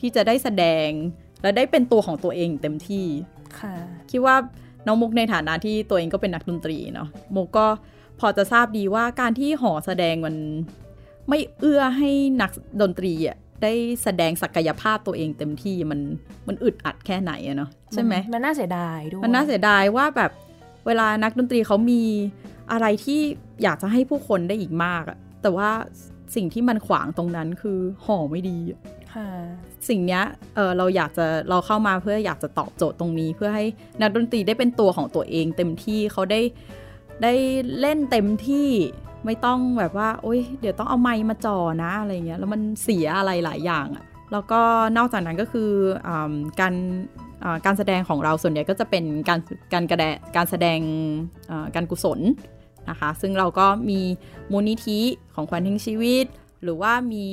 [0.00, 0.88] ที่จะได้แสดง
[1.42, 3.06] และได้เป็นตัวของตัวเองเต็มที่
[3.60, 3.74] ค่ะ
[4.10, 4.36] คิดว่า
[4.86, 7.66] น้องมุกในฐานะที่ตัวเองก็เป็นนักดนตรีเนาะมุกก็
[8.20, 10.34] พอจะทราบดีว่าการที่หอแสดงมัน
[11.28, 12.10] ไม่เอื้อให้
[12.42, 13.72] นักดนตรีอะได้
[14.02, 16.00] แสดงศักยภาพตัวเองเต็มที่มัน
[16.48, 20.30] มันอึดอัดแค่ไหนอะเนาะใช่ไหมมันน่าเสียดายด้วยมันน่าเสียดายว่าแบบ
[20.86, 22.02] เวลานักดนตรีเขามี
[22.72, 23.20] อะไรที่
[23.62, 25.70] อยากจะให้ผู้คนได้อีกมากอะแต่ว่า
[26.34, 29.05] สิ่งที่มันขวางตรงนั้นคือห่อไม่ดีค่ะ
[29.88, 30.20] สิ่งนี้
[30.54, 33.64] เออเราอยากจะเราเข้ามาเพื่ออยากจะตอบโจทย์ตรงนี้ เพื่อให้
[34.00, 36.40] นักดนตรีได้เป็นตัวของตัวเอง เต็มที่เขาได้
[37.22, 37.32] ได้
[37.80, 38.68] เล่นเต็มที่
[39.24, 44.60] ไม่ต้องแบบว่า โอ๊ย เดี๋ยวต้องเอาไมค์มาจ่อนะอะไรเงี้ยแล้วมันเสียอะไรหลายอย่างอะแล้วก็
[44.96, 45.70] นอกจากนั้นก็คือ
[46.08, 46.10] อ
[46.60, 46.74] การ
[47.66, 49.40] การแสดงของเราส่วนใหญ่ก็จะเป็นการ
[49.72, 50.04] การกระแด
[50.36, 50.80] การแสดง
[51.74, 52.20] การกุศล
[52.90, 54.00] นะคะ ซึ่งเราก็มี
[54.52, 55.00] มูลนิธิ
[55.34, 56.26] ของขวัญทิ้งชีวิต
[56.62, 57.26] หรือว่ามี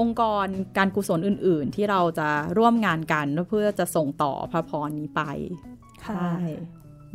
[0.00, 2.28] องค์กรการกุศลอื่น ๆ ที่เราจะ
[2.58, 5.22] ร่วมงานกันเพื่อจะส่งต่อพระพรนี้ไป
[6.04, 6.22] ค่ะ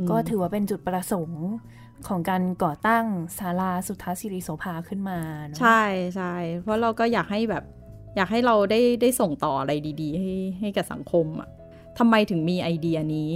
[0.10, 1.46] ก็ถือว่าเป็นจุดประสงค์
[2.08, 3.06] ของการก่อตั้ง
[3.38, 5.84] ศาลาสุทธาสิริโสภาขึ้นมาเนาะใช่
[6.16, 7.64] ใช่เพราะเราก็อยากให้แบบ
[8.16, 11.50] อยากให้เราได้ได้ส่งต่ออะไรดี ๆ ให้ให้กับสังคมอะ
[11.98, 13.32] ทำไมถึงมีไอเดียนี้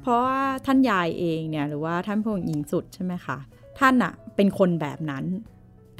[0.00, 3.38] เพราะว่าท่านยายเองเนี่ยหรือว่าท่านพงหญิงสุดใช่ไหมคะ
[3.78, 5.24] ท่านอะเป็นคนแบบนั้น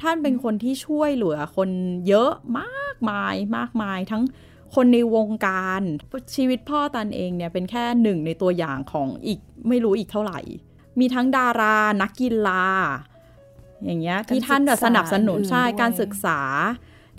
[0.01, 1.69] ท่านเป็นคนที่ช่วยเหลือคน
[2.07, 4.23] เยอะมากมายมากมาย ทั้ง
[4.75, 5.81] คนในวงการ
[6.35, 10.39] ชีวิตพ่อตันเองเนี่ยเป็นแค่หนึ่งในตัวอย่างของอีกไม่รู้อีกเท่าไหร่
[10.99, 12.63] มีทั้งดารานักกีฬา
[13.85, 16.39] อย่างเงี้ยที่ท่านสนับสนุนใช่การศึกษา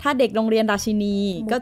[0.01, 1.17] ถ้าเด็กโรงเรียนราชินี
[1.51, 1.57] ก็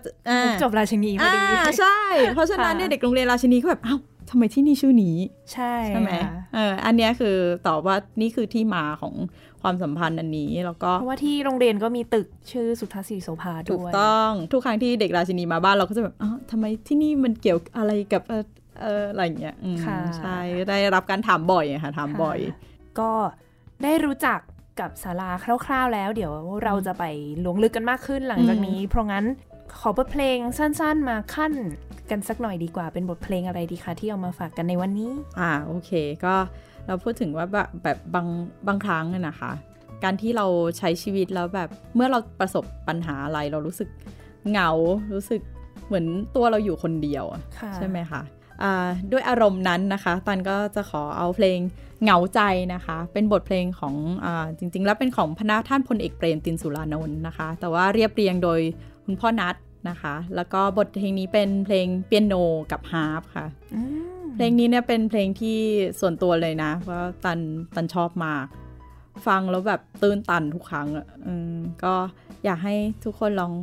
[0.62, 1.39] จบราชินีพอดี
[1.79, 1.99] ใช่
[2.34, 3.99] เพราะฉะนั้นเนี่ยเด็กโรงเรียนราชินีก็แบบอ้าว
[4.30, 5.18] ทำไมที่นี่ชื่อนี้
[5.54, 6.12] ใช่ใช่ไหม
[6.56, 7.38] เอออันนี้คือ
[7.68, 9.13] ตอบว่านี่คือที่มาของ
[9.62, 18.46] ความสัมพันธ์อันนี้แล้วก็เพราะว่าที่โรงเรียนก็มีตึกชื่อสุทธาสีโสภาด้วยถูกต้องทุกครั้งที่เด็กราชินีมาบ้านเราก็จะแบบอ้าวทำไมที่นี่มันเกี่ยวอะไรกับเออ
[18.82, 19.56] เอออะไรเงี้ย
[20.18, 20.38] ใช่
[20.70, 22.39] ได้รับการถามบ่อยค่ะถามบ่อย
[23.00, 23.12] ก็
[23.84, 24.39] ได้รู้จัก
[24.80, 25.32] กับศาลา
[25.65, 27.04] คร่าวๆแล้ว เดี๋ยวเราจะไป
[27.46, 29.26] ลวงลึกกันมากขึ้นหลังจากนี้ เพราะงั้น
[29.79, 31.53] ขอบทเพลงสั้นๆมาขั้น
[32.10, 35.91] กันสักหน่อยดีกว่าเป็นบทเพลงอะไรดีคะที่เอามาฝากกันในวันนี้ อ่าโอเค
[36.25, 36.36] ก็
[36.88, 38.27] เราพูดถึงว่าแบบแบบบาง
[38.67, 39.51] บางครั้งนะคะ
[40.03, 40.45] การที่เรา
[40.77, 43.89] ใช้ชีวิตแล้วแบบเมื่อเราประสบปัญหาอะไรเรารู้สึก
[44.49, 44.69] เหงา
[45.13, 45.41] รู้สึก
[45.88, 46.05] เหมือน
[46.36, 47.25] ตัวเราอยู่คนเดียว
[47.75, 48.21] ใช่ไหมคะ
[49.12, 51.60] ด้วยอารมณ์นั้นนะคะตันก็จะขอเอาเพลง
[52.03, 52.41] เหงาใจ
[52.73, 54.27] นะคะ เป็นบทเพลงของอ
[54.58, 58.60] จริงๆ แล้วเป็นของพระท่านพลเอกเปรมตินสุรานนท์นะคะ แต่ว่าเรียบเรียงโดย
[59.12, 59.56] คุณพ่อนัท
[59.89, 62.34] นะคะ แล้วก็บทเพลงนี้เป็นเพลงเปียโน
[62.72, 63.45] กับฮาร์ปค่ะ
[64.36, 65.60] เพลงนี้เนี่ยเป็นเพลงที่
[66.00, 67.39] ส่วนตัวเลยนะเพราะตัน
[67.76, 68.45] ตันชอบมาก
[69.28, 71.08] ฟังแล้วแบบตื้นตันทุกครั้งอะ
[71.84, 71.93] ก็
[72.45, 73.54] อยากให้ทุกคนลอง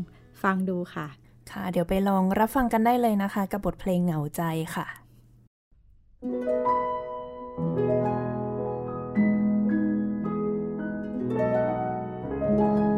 [0.42, 1.06] ฟังดูค่ะ
[1.50, 4.42] ค่ะ เดี๋ยวไปลองรับฟังกันได้เลยนะคะ กับบทเพลงเหงาใจ
[4.74, 4.86] ค่ะ
[12.94, 12.95] ค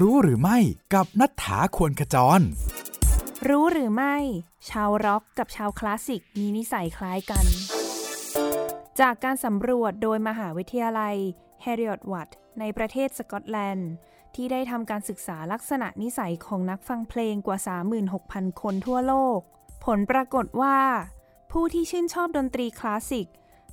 [0.00, 0.58] รู้หรือไม่
[0.94, 2.40] กับนัฐธาควรขจร
[3.48, 4.16] รู้หรือไม่
[4.68, 7.44] ชาวร็อกกับชาวคลาสสิกมีนิสัยคล้ายกัน
[9.00, 11.16] จากการสำรวจโดยมหาวิทยาลัย
[11.64, 13.90] h a r r i o t Watt ในประเทศสกอตแลนด์
[14.34, 17.58] ที่ได้ทำการศึกษาลักษณะนิสัยของนักฟังเพลงกว่า
[18.10, 19.40] 36,000 คนทั่วโลก
[19.84, 20.78] ผลปรากฏว่า
[21.52, 23.28] ผู้ที่ชื่นชอบดนตรีคลาสสิก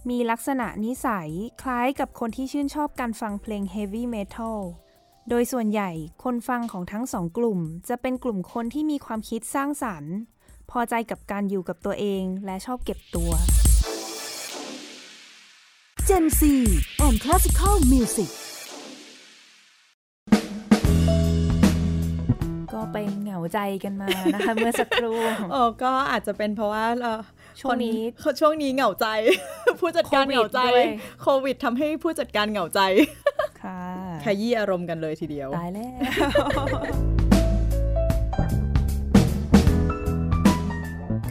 [0.10, 1.30] มีลักษณะนิสัย
[1.62, 4.62] คล้ายกับคนที่ชื่นชอบการฟังเพลงเฮฟวี่เมทัล
[5.30, 5.92] โดยส่วนใหญ่
[6.24, 7.60] คนฟังของทั้งสองกลุ่ม
[7.90, 10.14] จะเป็นกลุ่มคนที่มีความคิดสร้างสรรค์
[10.72, 13.32] พอใจกับการอยู่กับตัวเองและชอบเก็บตัว
[16.08, 16.42] Gen Z
[17.06, 18.32] and Classical Music
[22.74, 25.18] ก็ไปเหงาใจกันมานะคะ เมื่อสักครู่
[25.52, 27.22] โอ้ก็อาจจะเป็นเพราะว่าเอ่อ
[27.62, 29.08] ช่วงนี้คช่วงนี้เหงาใจ
[29.80, 30.86] ผู้จัดการเหงาใจ โควิดด้วย
[31.22, 32.80] โควิดทำให้ผู้จัดการเหงาใจ
[33.64, 33.82] ค่ะ
[34.24, 36.00] ขยี้อารมณ์กันเลยทีเดียวตายแล้ว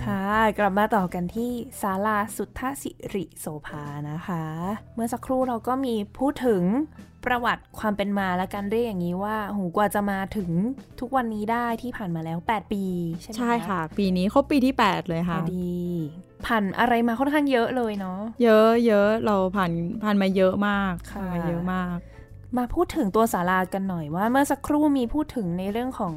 [0.05, 0.25] ค่ะ
[0.59, 4.45] กลับมาต่อกันที่ศาลาสุทธสิริโสภานะคะ
[4.95, 6.63] เมื่อสักครู่เราก็มีพูดถึง
[7.27, 10.51] ประวัติความเป็นมาและการเรียกอย่างนี้ว่าหูกว่าจะมาถึง
[11.01, 12.85] ทุกวันนี้ได้ที่ผ่านมาแล้ว 8 ปี
[13.21, 15.75] ใช่ไหมใช่ค่ะ ปีนี้ครบปีที่ 8 เลยพค่ะอดี
[16.47, 21.97] ผ่านอะไรมาค่อนข้างเยอะเลยเนาะเยอะเยอะเราผ่านผ่านมาเยอะมากค่ะผ่านมาเยอะมาก
[22.57, 26.15] มาพูดถึงตัวศาลากันหน่อยว่า เมื่อสักครู่มีพูดถึงในเรื่องของ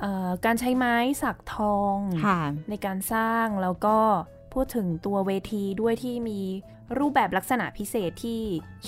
[0.00, 3.98] เออการใช้ไม้สักทองค่ะในการสร้างแล้วก็
[4.54, 6.40] พูดถึงตัวเวทีด้วยที่มี
[6.98, 8.40] รูปแบบลักษณะพิเศษที่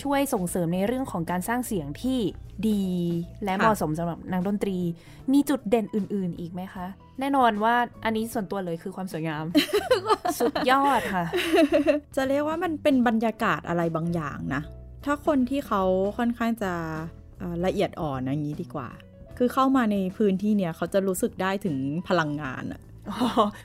[0.02, 2.18] ช่วยส่งเสริมในเรื่องของการสร้างเสียงที่
[2.68, 2.84] ดี
[3.44, 4.78] และค่ะเหมาะสมสำหรับนักดนตรี
[5.32, 6.86] มีจุดเด่นอื่น ๆ อีกไหมคะ
[7.20, 9.44] แน่นอนว่าอันนี้ส่วนตัวเลยคือความสวยงาม
[10.40, 11.24] สุดยอดค่ะ
[12.16, 14.62] จะเรียกว่ามันเป็นบรรยากาศอะไรบางอย่างนะ
[15.04, 15.82] ถ้าคนที่เขา
[16.18, 16.72] ค่อนข้างจะ
[17.38, 18.88] เอ่อละเอียดอ่อนอย่างนี้ดีกว่า
[19.38, 21.76] คือเข้ามาในพื้นที่เนี่ยเขาจะรู้สึกได้ถึง
[22.08, 22.80] พลังงานอะ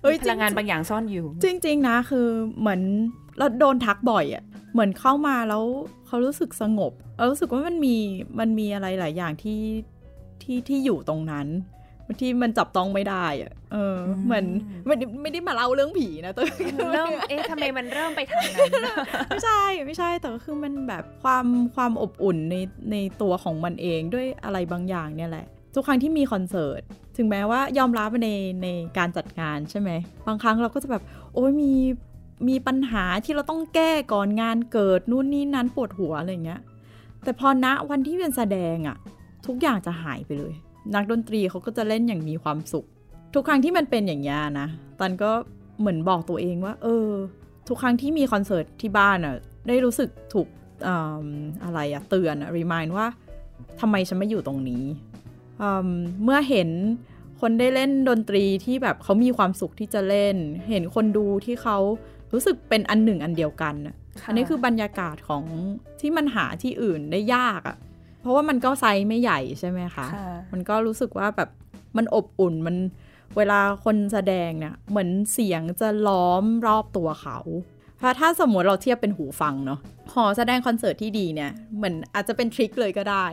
[0.01, 2.27] เฮ้ยมีพลังงานบางอย่างซ่อนอยู่ จริง ๆ นะคือ
[2.59, 2.81] เหมือน
[3.37, 5.63] เราโดนทักบ่อยอะ่ะเหมือนเข้ามาแล้ว
[6.07, 7.95] เขารู้สึกสงบเรารู้สึกว่ามันมี
[8.39, 9.61] มันมีอะไรหลายอย่างที่
[10.41, 11.47] ที่ที่อยู่ตรงนั้น
[12.21, 14.45] ที่มันจับต้องไม่ได้อะเอออืมเหมือน
[14.85, 16.41] ไม่ได้ไม่ได้มาเล่าเรื่องผีนะแต่
[16.93, 18.71] เริ่มเอ๊ะทำไมมันเริ่มไปทางนั้น
[19.29, 21.45] ไม่ใช่ไม่ใช่ แต่ก็คือมันแบบความ
[21.75, 22.55] ความอบอุ่นใน
[22.91, 25.45] ในตัวของมันเองด้วยอะไรบางอย่างเนี่ยแหละ
[25.75, 26.81] ทุกครั้งที่มีคอนเสิร์ต
[27.17, 28.29] ถึงแม้ว่ายอมรับใน
[28.63, 29.89] ในการจัดงานใช่ไหม
[30.27, 31.71] บางครั้งเราก็จะแบบ โอ้ยมี
[32.47, 36.61] มีปัญหาที่เราต้องแก้ก่อนงานเกิดนู่นนี่นั้นปวดหัวอะไรเงี้ย
[37.23, 38.97] แต่พอณวันที่เป็นแสดงอะ
[39.47, 40.53] ทุกอย่างจะหายไปเลย
[40.95, 42.85] นักดนตรีเขาก็จะเล่นอย่างมีความสุข
[43.33, 44.67] ทุกครั้งที่มันเป็นอย่างนี้ยนะ
[44.99, 45.31] ตันก็
[45.79, 47.09] เหมือนบอกตัวเองว่า เออ
[47.67, 49.35] ทุกครั้งที่มีคอนเสิร์ตที่บ้านอะ
[49.67, 50.47] ได้รู้สึกถูก
[50.87, 50.89] อ
[51.63, 53.07] อะไรอะเตือนอะรีมายว่า
[53.79, 54.83] ทำไมฉันไม่อยู่ตรงนี้
[55.61, 55.89] อืม
[56.23, 56.69] เมื่อเห็น
[57.41, 60.35] คนได้เล่นดนตรีที่แบบเขามีความสุขที่จะเล่น
[60.69, 61.77] เห็นคนดูที่เขา
[62.33, 65.43] รู้สึกเป็นอันหนึ่งอันเดียวกันอะค่ะอันนี้คือบรรยากาศของ
[65.99, 67.77] ที่มันหาที่อื่นได้ยากอะ
[68.21, 71.49] เพราะว่ามันก็ไซส์ไม่ใหญ่ใช่ไหมคะค่ะมันก็รู้สึกว่าแบบ
[71.97, 72.75] มันอบอุ่นมัน
[73.37, 77.37] เวลาคนแสดงเนี่ยเหมือนเสียงจะล้อมรอบตัวเขา
[77.97, 79.79] เพราะถ้าสมมติเราเทียบเป็นหูฟังเนาะ
[80.13, 83.25] หอแสดงคอนเสิร์ตที่ดีเนี่ยเหมือนอาจจะเป็นทริคเลยก็ได้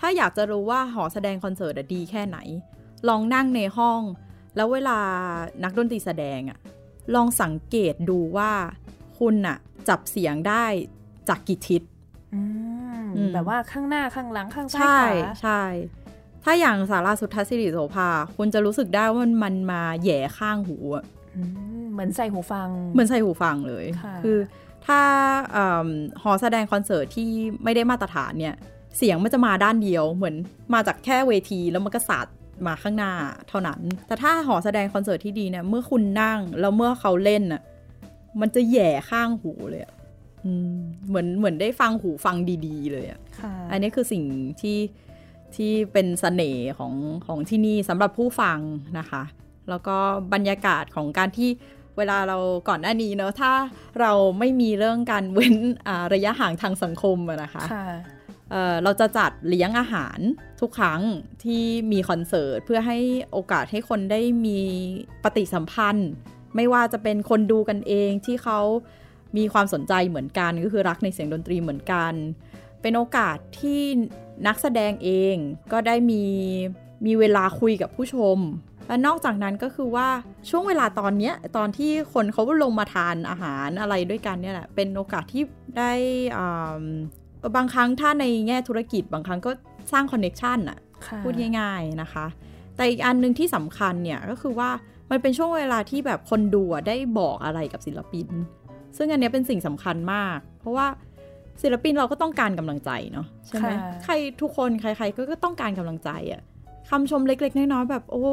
[0.00, 2.38] ถ้าอยากจะรู้ว่าหอแสดงคอนเสิร์ตอะดีแค่ไหน
[3.08, 4.00] ลองนั่งในห้อง
[4.56, 4.98] แล้วเวลา
[5.64, 6.58] นักดนตรีแสดงอะ
[7.14, 8.52] ลองสังเกตดูว่า
[9.18, 10.64] คุณอะจับเสียงได้
[11.28, 11.82] จากกี่ทิศ
[12.34, 12.42] อื
[13.02, 15.62] มอืมแบบว่าข้างหน้าข้างหลังข้างซ้ายใช่ขวาใช่
[16.44, 21.04] ถ้าอย่างสาราสุทธสิริโสภา คุณจะรู้สึกได้ว่ามันมันมาแหย่ข้างหูอะ
[21.36, 21.42] อื
[21.82, 24.26] มเหมือนใส่หูฟัง เหมือนใส่หูฟังเลยค่ะอ
[24.86, 25.00] ถ้า
[25.52, 25.88] เอิ่ม
[26.22, 27.28] หอแสดงคอนเสิร์ตที่
[27.64, 28.54] ไม่ได้มาตรฐานเนี่ย
[28.96, 30.36] เสียงมันจะมาด้านเดียว เหมือน
[30.74, 32.26] มาจากแค่เวทีแล้วมันก็สาด
[32.66, 33.12] มาข้างหน้า
[33.48, 37.62] เท่านั้น แต่ถ้าหอแสดงคอนเสิร์ตที่ดีเนี่ย เมื่อคุณนั่งแล้วเมื่อเขาเล่นน่ะ
[38.40, 39.94] มันจะแหย่ข้างหูเลยอะ
[40.44, 40.76] อืม
[41.08, 44.24] เหมือนเหมือนได้ฟังหูฟังดีๆ เลยอะค่ะ อันนี้คือสิ่ง
[44.60, 44.78] ที่
[45.56, 46.92] ที่เป็นเสน่ห์ของ
[47.26, 48.58] ของที่นี่สำหรับผู้ฟัง
[48.98, 49.22] นะคะ
[49.68, 49.96] แล้วก็
[50.34, 51.50] บรรยากาศของการที่
[51.96, 52.38] เวลาเรา
[52.68, 53.52] ก่อนหน้านี้เนอะถ้า
[54.00, 57.86] เราไม่มีเรื่องการเว้นอ่าระยะห่างทางสังคมอะนะคะค่ะ
[58.50, 60.18] เเราจะจัดเลี้ยงอาหาร
[60.60, 61.00] ทุกครั้ง
[61.44, 62.98] ที่มีคอนเสิร์ตเพื่อให้
[63.32, 64.60] โอกาสให้คนได้มี
[65.24, 66.10] ปฏิสัมพันธ์
[66.56, 68.60] ไม่ว่าจะเป็นคนดูกันเองที่เขา
[69.36, 72.12] มีความสนใจเหมือนกันก็คือรักในเสียงดนตรีเหมือนกัน
[72.82, 73.82] เป็นโอกาสที่
[74.46, 75.36] นักแสดงเอง
[75.72, 76.24] ก็ได้มี
[77.06, 78.38] มีเวลาคุยกับผู้ชม
[78.88, 80.08] และนอกจากนั้นก็คือว่า
[80.48, 85.42] ช่วงเวลาตอนนี้ตอนที่คนเขาลงมาทานอาหารอะไรด้วยกันเนี่ยแหละเป็นโอกาสที่
[85.78, 85.92] ได้
[86.36, 86.82] อ่า
[87.56, 89.50] บางครั้งถ้าในแง่ธุรกิจบางครั้งก็
[89.92, 92.26] สร้าง connection อะค่ะพูดง่ายๆนะคะ
[92.76, 94.70] แต่อีกอันหนึ่งที่สำคัญเนี่ยก็คือว่า
[95.10, 98.28] มันเป็นช่วงเวลาที่แบบคนดูอะได้บอกอะไรกับศิลปิน
[98.96, 100.86] ซึ่งอันเนี้ยเป็นสิ่งสำคัญมาก เพราะว่า
[101.62, 106.42] ศิลปินเราก็ต้องการกำลังใจเนาะใช่ไหมค่ะใครทุกคนใครๆก็ก็ต้องการกำลังใจอะ
[106.90, 108.24] คำชมเล็กๆ น้อยๆแบบโอ้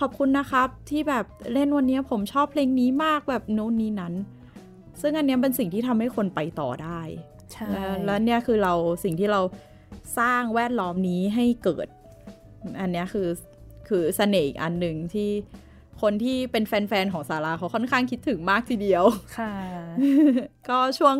[0.00, 4.14] ขอบคุณนะครับ ที่แบบเล่นวันเนี้ยผมชอบเพลงนี้มากแบบโน้นนี้นั้น
[5.00, 7.00] ซึ่งอันเนี้ยเป็นสิ่งที่ทำให้คนไปต่อได้
[7.38, 7.39] ใช่
[7.72, 9.40] แล้วแล้วเนี่ยคือเราสิ่งที่เรา
[10.18, 11.86] สร้างแวดล้อมนี้ให้เกิด
[12.80, 13.28] อันเนี้ยคือ
[13.88, 15.30] คือเสน่ห์อีกอันหนึ่งที่
[16.02, 19.04] คนที่เป็นแฟนๆ ของสาราเขาค่อนข้างคิดถึงมากทีเดียว
[19.38, 19.52] ค่ะ
[20.68, 21.16] ก็ช่วง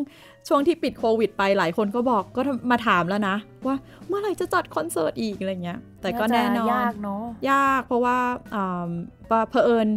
[0.48, 2.40] ช่วงที่ปิดโควิดไปหลายคนก็บอกก็
[2.70, 8.18] มาถามแล้วนะ ว่าเมื่อไหร่จะจัดคอนเสิร์ตอีกอะไรเงี้ย แต่ก็แน่นอน ยากเนาะ ยากเพราะว่า
[8.54, 8.88] อ่า
[9.30, 9.88] ว่าเผอิญ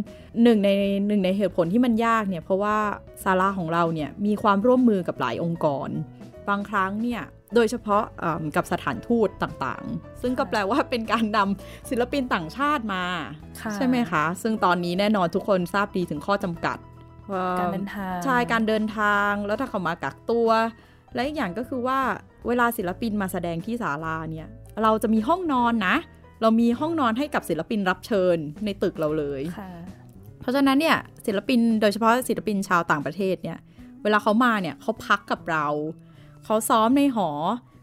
[0.42, 0.70] หนึ่งใน
[1.06, 2.76] หนึ่งในเหตุผลที่มันยากเนี่ย เพราะว่า
[3.22, 5.88] ซาร่าของเราเนี่ยมีความร่วมมือกับหลายองค์กร
[6.48, 7.22] บางครั้งเนี่ย
[7.54, 13.04] โดยเฉพาะอ่ากับสถานทูตต่างๆ ซึ่งก็แปลว่าเป็นการนำศิลปินต่างชาติมา
[13.60, 16.78] ค่ะใช่ไหมคะ ซึ่งตอนนี้แน่นอนทุกคนทราบดีถึงข้อจำกัด
[17.32, 20.48] ว่การเดินทางใช่การเดินทางแล้วถ้าเขามากักตัว
[21.14, 21.98] และอีกอย่างก็คือว่า
[22.46, 24.48] เวลาศิลปินมาแสดงที่ศาลาเนี่ย
[24.82, 25.96] เราจะมีห้องนอนนะ
[26.42, 29.70] เรามีห้องนอนให้กับศิลปินรับเชิญในตึกเราเลยค่ะ
[30.40, 33.58] เพราะฉะนั้นเนี่ยศิลปินโดยเฉพาะศิลปินชาวต่างประเทศเนี่ย
[34.02, 35.66] เวลาเขามาเนี่ยเขาพักกับเรา
[36.44, 37.30] เขาซ้อมในหอ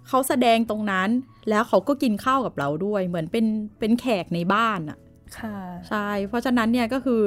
[0.08, 1.10] เขาแสดงตรงนั้น
[1.50, 3.46] แล้วเขาก็กินข้าวกับเราด้วย เหมือนเป็น
[3.80, 4.98] เป็นแขกในบ้านอะ
[5.40, 5.58] ค่ะ
[5.90, 7.22] ใช่ เพราะฉะนั้นเนี่ยก็คือ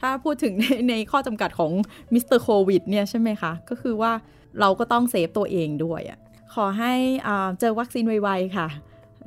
[0.00, 1.72] ถ้าพูดถึงในในข้อจำกัดของ
[2.12, 4.12] มิสเตอร์โควิดเนี่ยใช่ไหมคะ ก็คือว่า
[4.60, 6.18] เราก็ต้อง save ตัวเองด้วยอะค่ะ
[6.54, 6.94] ขอให้
[7.26, 8.68] อ่าเจอวัคซีนไวๆค่ะ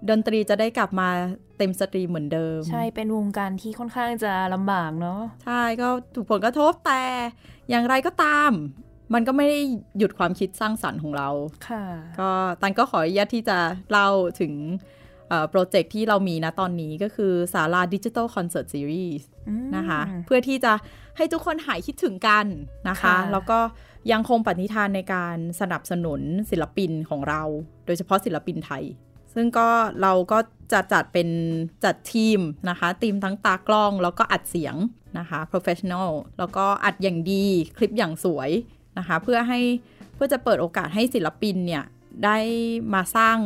[0.10, 1.10] ดนตรีจะได้กลับมา
[1.58, 7.02] เต็ม steam เหมือนเดิม ใช่เป็นวงการที่ค่อนข้างจะลำบากเนาะใช่ก็ถูกผลกระทบแต่
[7.70, 8.52] อย่างไรก็ตาม
[9.14, 9.60] มันก็ไม่ได้
[9.98, 11.30] หยุดความคิดสร้างสรรค์ของเรา
[11.70, 11.84] ค่ะ
[12.20, 12.30] ก็
[12.62, 13.58] ตันก็ขออนุญาตที่จะ
[13.92, 14.10] เล่า
[14.42, 14.54] ถึง
[15.50, 20.74] โปรเจกต์ที่เรามีนะตอนนี้ก็คือสาราดิจิ t a ลคอนเสิร์ตซีรีส์อืมนะคะ เพื่อที่จะ
[21.18, 22.46] ให้ทุกคนหายคิดถึงกัน
[22.90, 23.60] นะคะค่ะแล้วก็
[24.12, 27.42] ยังคงปณิธานในการสนับสนุนศิลปินของเรา
[27.86, 28.84] โดยเฉพาะศิลปินไทย
[29.34, 29.68] ซึ่งก็
[30.02, 30.40] เราก็
[30.74, 31.30] จะจัดเป็น
[31.84, 34.76] จัดทีมนะคะ ทีมทั้งตากล้องแล้วก็อัดเสียง
[35.20, 37.46] นะคะ professional แล้วก็อัดอย่างดี
[37.78, 38.50] คลิปอย่างสวย
[38.98, 39.60] นะคะเพื่อให้
[40.16, 41.84] เพื่อจะเปิดโอกาสให้ศิลปินเนี่ย
[42.24, 42.38] ได้
[42.94, 43.38] มาสร้าง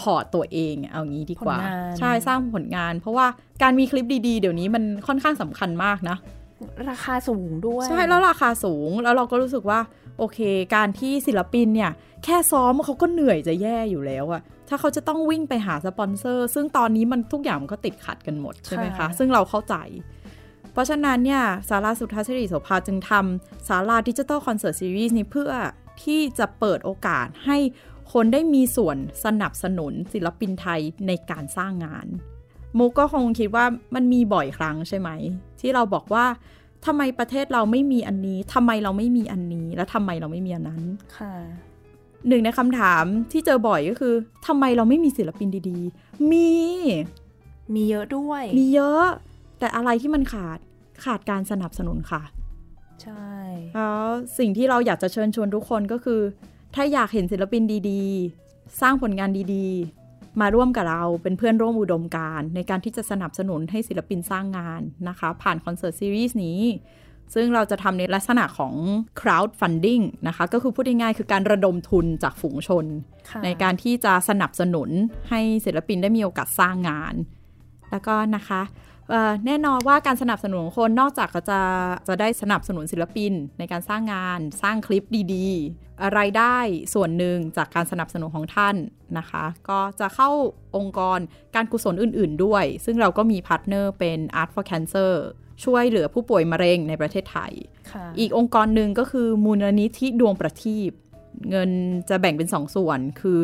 [0.00, 3.26] port ตัวเองเอางี้ดีกว่าผลงานใช่สร้างผลงาน เพราะว่า
[3.62, 6.16] การมีคลิปดีๆ เดี๋ยวนี้มันค่อนข้างสำคัญมากนะ
[6.90, 9.80] ราคาสูงด้วย ใช่แล้วราคาสูงแล้วเราก็รู้สึกว่า
[10.18, 10.38] โอเค
[10.74, 11.90] การที่ศิลปินเนี่ย
[12.24, 19.74] แค่ซ้อมเขาก็เหนื่อยจะแย่อยู่แล้วอะถ้าเขาจะต้องวิ่งไปหาสปอนเซอร์ ซึ่งตอนนี้มันทุกอย่างมันก็ติดขัดกันหมดใช่ไหมคะ ซึ่งเราเข้าใจ
[20.74, 25.52] เพราะฉะนั้นเนี่ยสาราสุทธาสิริโสภาจึงทำสาราดิจิ t a ลคอนเสิร์ตซีรีส์นี้เพื่อ
[26.02, 27.58] ที่จะเปิดโอกาสให้
[28.12, 32.06] คนได้มีส่วนสนับสนุนศิลปินไทยในการสร้างงาน
[32.78, 35.10] มุกก็คงคิดว่ามันมีบ่อยครั้งใช่ไหม
[35.60, 36.26] ที่เราบอกว่า
[36.86, 40.82] ทำไมประเทศเราไม่มีอันนี้ทำไมเราไม่มีอันนี้ แล้วทำไมเราไม่มีอันนั้น
[41.16, 41.34] ค่ะ
[42.28, 44.14] หนึ่งในคำถามที่เจอบ่อยก็คือ
[44.46, 46.50] ทำไมเราไม่มีศิลปินดีๆ มี
[47.74, 49.06] มีเยอะด้วย มีเยอะ
[49.58, 50.58] แต่อะไรที่มันขาด
[51.04, 52.22] ขาดการสนับสนุนค่ะ
[53.02, 53.32] ใช่
[53.74, 54.06] แล้ว
[54.38, 56.20] สิ่งที่เราอยากจะเชิญชวนทุกคนก็คือ
[56.74, 66.60] ถ้าอยากเห็นศิลปินดีๆ สร้างผลงานดีๆ มาร่วมกับเราเป็นเพื่อนร่วมอุดมการณ์ในการที่จะสนับสนุนให้ศิลปินสร้างงานนะคะ ผ่านคอนเสิร์ตซีรีส์นี้
[67.34, 68.74] ซึ่งเราจะทำในลักษณะของ
[69.20, 72.84] crowd funding นะคะ ก็คือพูดง่ายๆคือการระดมทุนจากฝูงชน
[73.30, 74.88] ค่ะในการที่จะสนับสนุน
[75.30, 77.14] ให้ศิลปินได้มีโอกาสสร้างงาน
[77.90, 78.93] แล้วก็นะคะเอ่อ
[79.46, 81.60] แน่นอนว่าการสนับสนุนของคนนอกจากจะ
[82.08, 86.56] จะได้สนับสนุนศิลปินในการสร้างงานสร้างคลิปดีๆ รายได้
[86.94, 88.76] ส่วนหนึ่งจากการสนับสนุนของท่าน
[89.18, 90.30] นะคะ ก็จะเข้า
[90.76, 91.18] องค์กร
[91.54, 95.12] การกุศลอื่นๆด้วย ซึ่งเราก็มี partner เป็น Art for Cancer
[95.64, 97.52] ช่วยเหลือผู้ป่วยมะเร็งในประเทศไทย
[97.90, 100.90] ค่ะอีกองค์กรหนึ่งก็คือมูลนิธิดวงประทีป
[101.50, 101.70] เงิน
[102.08, 103.38] จะแบ่งเป็นสองส่วนคือ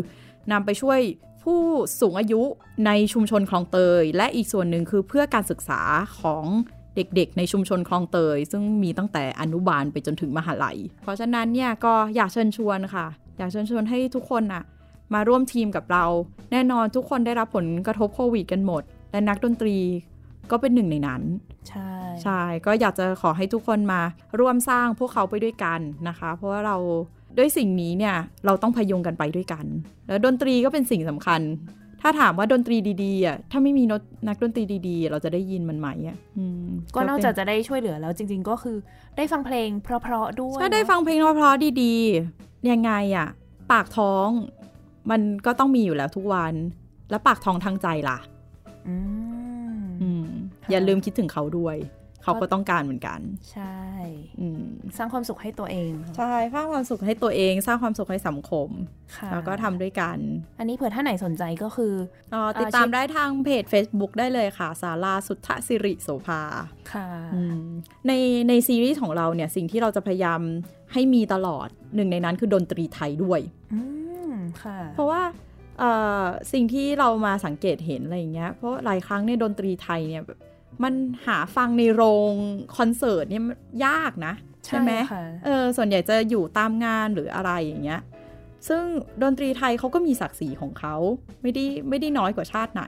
[0.52, 1.00] นำไปช่วย
[1.44, 1.60] ผู้
[2.00, 2.42] สูงอายุ
[2.86, 5.80] ในชุมชนคลองเตย และอีกส่วนหนึ่งคือเพื่อการศึกษา
[6.20, 6.44] ของ
[6.96, 13.06] เด็กๆ ในชุมชนคลองเตย ซึ่งมีตั้งแต่อนุบาลไปจนถึงมหาลัย เพราะฉะนั้นเนี่ยก็อยากเชิญชวนค่ะ
[13.38, 14.62] อยากเชิญชวนให้ทุกคนน่ะ
[15.14, 16.04] มาร่วมทีมกับเรา
[16.52, 18.82] แน่นอนทุกคนได้รับผลกระทบโควิดกันหมด
[19.12, 19.76] และนักดนตรี
[20.50, 21.22] ก็เป็นหนึ่งในนั้น
[21.68, 21.90] ใช่
[22.22, 24.00] ใช่ก็อยากจะขอให้ทุกคนมา
[24.40, 26.76] ร่วมสร้างพวกเขาไปด้วยกันนะคะ เพราะว่าเรา
[27.38, 28.16] ด้วยสิ่งนี้เนี่ย
[28.46, 29.64] เราต้องพยุงกันไปด้วยกัน
[30.08, 31.40] แล้วดนตรีก็เป็นสิ่งสำคัญ
[32.02, 33.84] ถ้าถามว่าดนตรีดีๆอะถ้าไม่มี
[34.28, 38.76] นักดนตรีดีๆ เราจะได้ยินมันไหมอะอืมก็นอกจากเป็จะได้ช่วยเหลือแล้วจริง ๆ ก็คือ
[39.16, 43.28] ได้ฟังเพลงเพราะๆด้วยถ้าได้ฟังเพลงเพราะๆดีๆยังไงอะ
[43.72, 44.28] ปากท้อง
[45.10, 46.54] มันก็ต้องมีอยู่แล้วทุกวัน
[47.10, 48.18] แล้วปากท้องทางใจล่ะ
[48.88, 48.96] อื
[49.76, 50.26] มอืม
[50.62, 51.76] ค่ะอย่าลืมคิดถึงเขาด้วย
[52.30, 53.20] เขาก็ต้องการเหมือนกัน
[53.52, 53.78] ใช่
[54.40, 54.62] อืม
[54.96, 58.68] สร้างความสุขให้ตัวเอง ใช่สร้างความสุขให้ตัวเอง สร้างความสุขให้สังคม
[59.16, 60.18] ค่ะแล้วก็ทำด้วยกัน
[60.58, 61.94] อันนี้เผื่อท่านไหนสนใจก็คือ
[62.34, 66.42] อ๋อเอ่อติดตามเช็คได้ทางเพจ Facebook ได้เลยค่ะสาราสุทธสิริโสภา
[66.92, 67.64] ค่ะอืม
[68.06, 68.12] ใน
[68.48, 70.40] ในซีรีส์ของเราเนี่ยสิ่งที่เราจะพยายาม
[70.92, 73.40] ให้มีตลอดหนึ่งในนั้นคือดนตรีไทยด้วย
[73.72, 73.80] อื
[74.30, 75.22] มค่ะเพราะว่า
[75.78, 80.38] เอ่อสิ่งที่เรามาสังเกตเห็นอะไรอย่างเงี้ย เพราะหลายครั้งเนี่ยดนตรีไทยเนี่ยแบบ
[80.84, 80.94] มัน
[81.26, 82.02] หาฟังในโร
[82.32, 82.34] ง
[82.76, 83.56] คอนเสิร์ตเนี่ยมัน
[83.86, 84.34] ยากนะ
[84.66, 88.00] ใช่ไหมค่ะเออส่วนใหญ่จะอยู่ตามงานหรืออะไรอย่างเงี้ย
[88.68, 88.82] ซึ่ง
[89.22, 90.96] ดนตรีไทยเขาก็มีศักดิ์ศรีของเขา
[91.42, 92.84] ไม่ได้ไม่ได้น้อยกว่าชาติไหน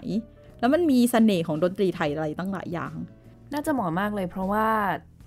[0.61, 2.95] แล้วมันมีเสน่ห์ของดนตรีไทยอะไรตั้งหลายอย่าง
[3.53, 4.67] น่าจะเหมาะมากเลยเพราะว่า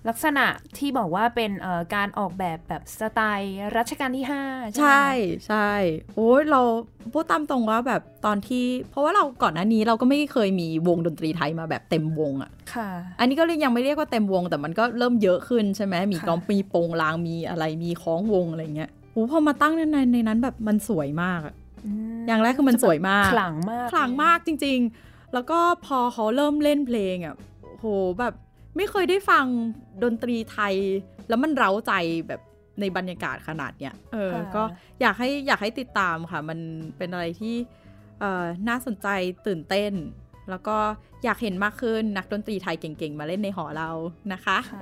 [0.08, 0.46] ลักษณะ
[0.78, 5.08] ที่บอกว่าเป็นเอ่อการออกแบบแบบสไตล์รัชกาลที่ 5 ใช่ไหมใช่
[5.46, 5.70] ใช่
[6.16, 6.60] โอ้ยเรา
[7.12, 12.88] พูดตามตรงว่าแบบตอนที่ เพราะว่าเราก่อนหน้านี้เราก็ไม่เคยมีวงดนตรีไทยมาแบบเต็มวงอะ่ะค่ะ
[13.18, 21.54] อันนี้ก็เรียกยังไม่เรียกว่าเต็มวง แต่มันก็เริ่มเยอะขึ้นใช่ไหมมีค่ะกลองมีโปงลางมีอะไรมีคล้องวงอะไรเงี้ยโอ้พอมาตั้งในในในนั้นแบบมันสวยมากอะ
[22.16, 27.34] มอย่างแรกคือมันสวยมากขลังมากขลังมากจริง ๆ แล้วก็พอเขาเริ่มเล่นเพลงอะ่ะ
[27.80, 27.86] โห
[28.20, 28.34] แบบ
[28.76, 29.46] ไม่เคยได้ฟัง
[30.02, 30.74] ดนตรีไทย
[31.28, 31.92] แล้วมันเร้าใจ
[32.28, 32.40] แบบ
[32.80, 34.62] ในบรรยากาศขนาดเนี้ยเออค่ะก็
[35.00, 36.58] อยากให้อยากให้ติดตามค่ะ มัน
[36.96, 37.54] เป็นอะไรที่
[38.20, 39.08] เอ่อน่าสนใจ
[39.46, 39.92] ตื่นเต้น
[40.50, 40.76] แล้วก็
[41.24, 43.90] อยากเห็นมากขึ้นนักดนตรีไทยเก่งๆ มาเล่นในหอเรา
[44.32, 44.80] นะคะค่ะ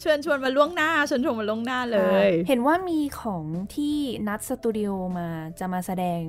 [0.00, 3.96] เชิญชวนมาล่วงหน้าเชิญชวนมาล่วงหน้าเลย เห็นว่ามีของที่
[4.28, 5.28] นัดสตูดิโอมา
[5.58, 6.22] จะมาแสดง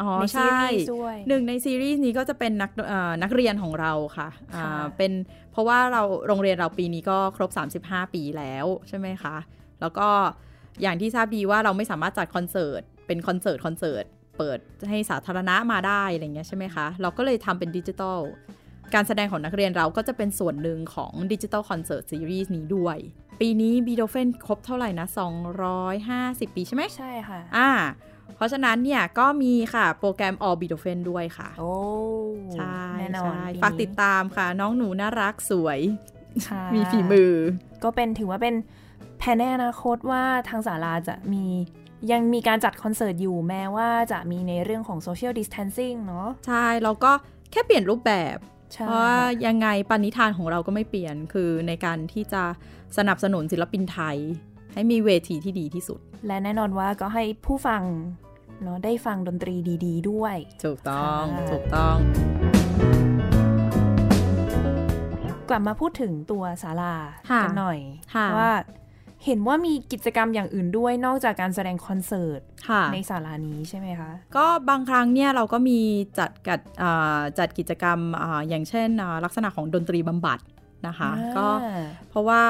[0.00, 5.12] อ๋อในซีใช่รีส์ด้วยหนึ่งในซีรีส์นี้ก็จะเป็นนักเอ่อนักเรียนของเราค่ะอ่าค่ะเป็น
[5.56, 7.50] เพราะว่าเราโรงเรียนเราปีนี้ก็ครบ
[7.82, 9.36] 35 ปีแล้วใช่ไหมคะ
[9.80, 10.08] แล้วก็
[10.82, 14.04] อย่างที่ทราบดีว่าเราไม่สามารถจัดคอนเสิร์ตเป็นคอนเสิร์ตคอนเสิร์ต
[14.38, 14.58] เปิด
[14.90, 18.18] ให้สาธารณะมาได้อะไรเงี้ยใช่ไหมคะ เราก็เลยทำเป็นดิจิทัล
[18.94, 22.98] การแสดงของนักเรียนเราก็จะเป็นส่วนหนึ่งของ digital concert series นี้ด้วย
[23.40, 25.06] ปีนี้บีโดเฟนครบเท่าไหร่นะ
[25.76, 27.70] 250 ปีใช่ไหมใช่ค่ะ อ่า
[28.36, 31.74] เพราะฉะนั้นเนี่ยก็มีค่ะโปรแกรม All b e t h o f e n ด้วยค่ะ โอ้
[32.54, 35.80] ใช่แน่นอนใช่ปีนี้ฝากติดตามค่ะ น้องหนูน่ารักสวย
[36.48, 37.32] ค่ะมีฝีมือ
[37.84, 38.54] ก็เป็นถือว่าเป็น
[39.18, 41.46] แผนในอนาคตว่าทางศาลาจะมี
[42.12, 47.12] ยังมีการจัดคอนเสิร์ตอยู่แม้ว่าจะมีในเรื่องของ social distancing เนาะใช่ แล้วก็
[47.50, 48.36] แค่เปลี่ยนรูปแบบ
[48.72, 52.42] ใช่เพราะว่ายังไงปณิธานของเราก็ไม่เปลี่ยนคือในการที่จะ
[52.96, 54.16] สนับสนุนศิลปินไทย
[54.74, 57.82] ให้มีเวทีที่ดีที่สุด และแน่นอนว่าก็ให้ผู้ฟัง
[58.62, 59.54] เนาะได้ฟังดนตรี
[59.84, 61.96] ดี ๆ ด้วย ถูกต้องค่ะถูกต้อง
[65.48, 66.94] กลับมาพูดถึงตัวศาลา
[67.30, 67.78] ค่ะกัหน่อย
[68.14, 68.52] ค่ะว่า
[69.24, 75.78] เห็นว่ามีกิจกรรมอย่างอื่นด้วยนอกจากการแสดงคอนเสิร์ตค่ะในศาลานี้ใช่ไหมคะ ก็บางครั้งเนี่ยเราก็มี
[76.18, 80.38] จัดกัดอ่าจัดกิจกรรมอาอย่างเช่นอ่าลักษณะของดนตรีบำบัด
[80.86, 82.42] นะคะ ก็อ่าเพราะว่า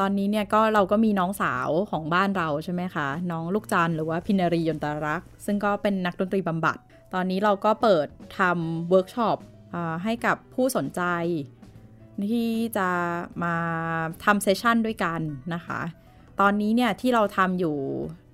[0.00, 6.78] ตอนนี้เนี่ยก็เราก็มีน้องสาวของบ้านเราใช่ไหมคะ น้องลูกจันทร์หรือว่าพินารียนตารักษ์ซึ่งก็เป็นนักดนตรีบำบัด
[7.14, 8.06] ตอนนี้เราก็เปิด
[8.38, 9.38] ทำเวิร์กช็อป
[9.74, 11.02] อ่าให้กับผู้สนใจ
[12.32, 12.88] ที่จะ
[13.44, 13.54] มา
[14.24, 15.20] ทำ session ด้วยกัน
[15.54, 15.80] นะคะ
[16.40, 17.76] ตอนนี้เนี่ยที่เราทำอยู่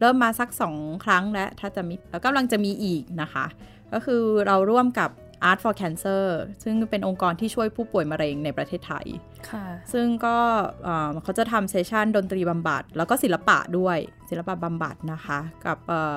[0.01, 3.47] เริ่มมาสักสองครั้งแล้วถ้าจะมีแล้วกำลังจะมีอีกนะคะ
[3.93, 5.11] ก็คือเราร่วมกับ
[5.51, 6.25] Art for Cancer
[6.63, 9.07] ซึ่งเป็นองค์กรที่ช่วยผู้ป่วยมะเร็งในประเทศไทย
[9.51, 10.37] ค่ะซึ่งก็
[10.85, 13.99] เอ่อเขาจะทำ session ดนตรีบำบัด แล้วก็ศิลปะด้วย
[14.31, 16.15] ศิลปะบำบัดนะคะ กับเอ่อ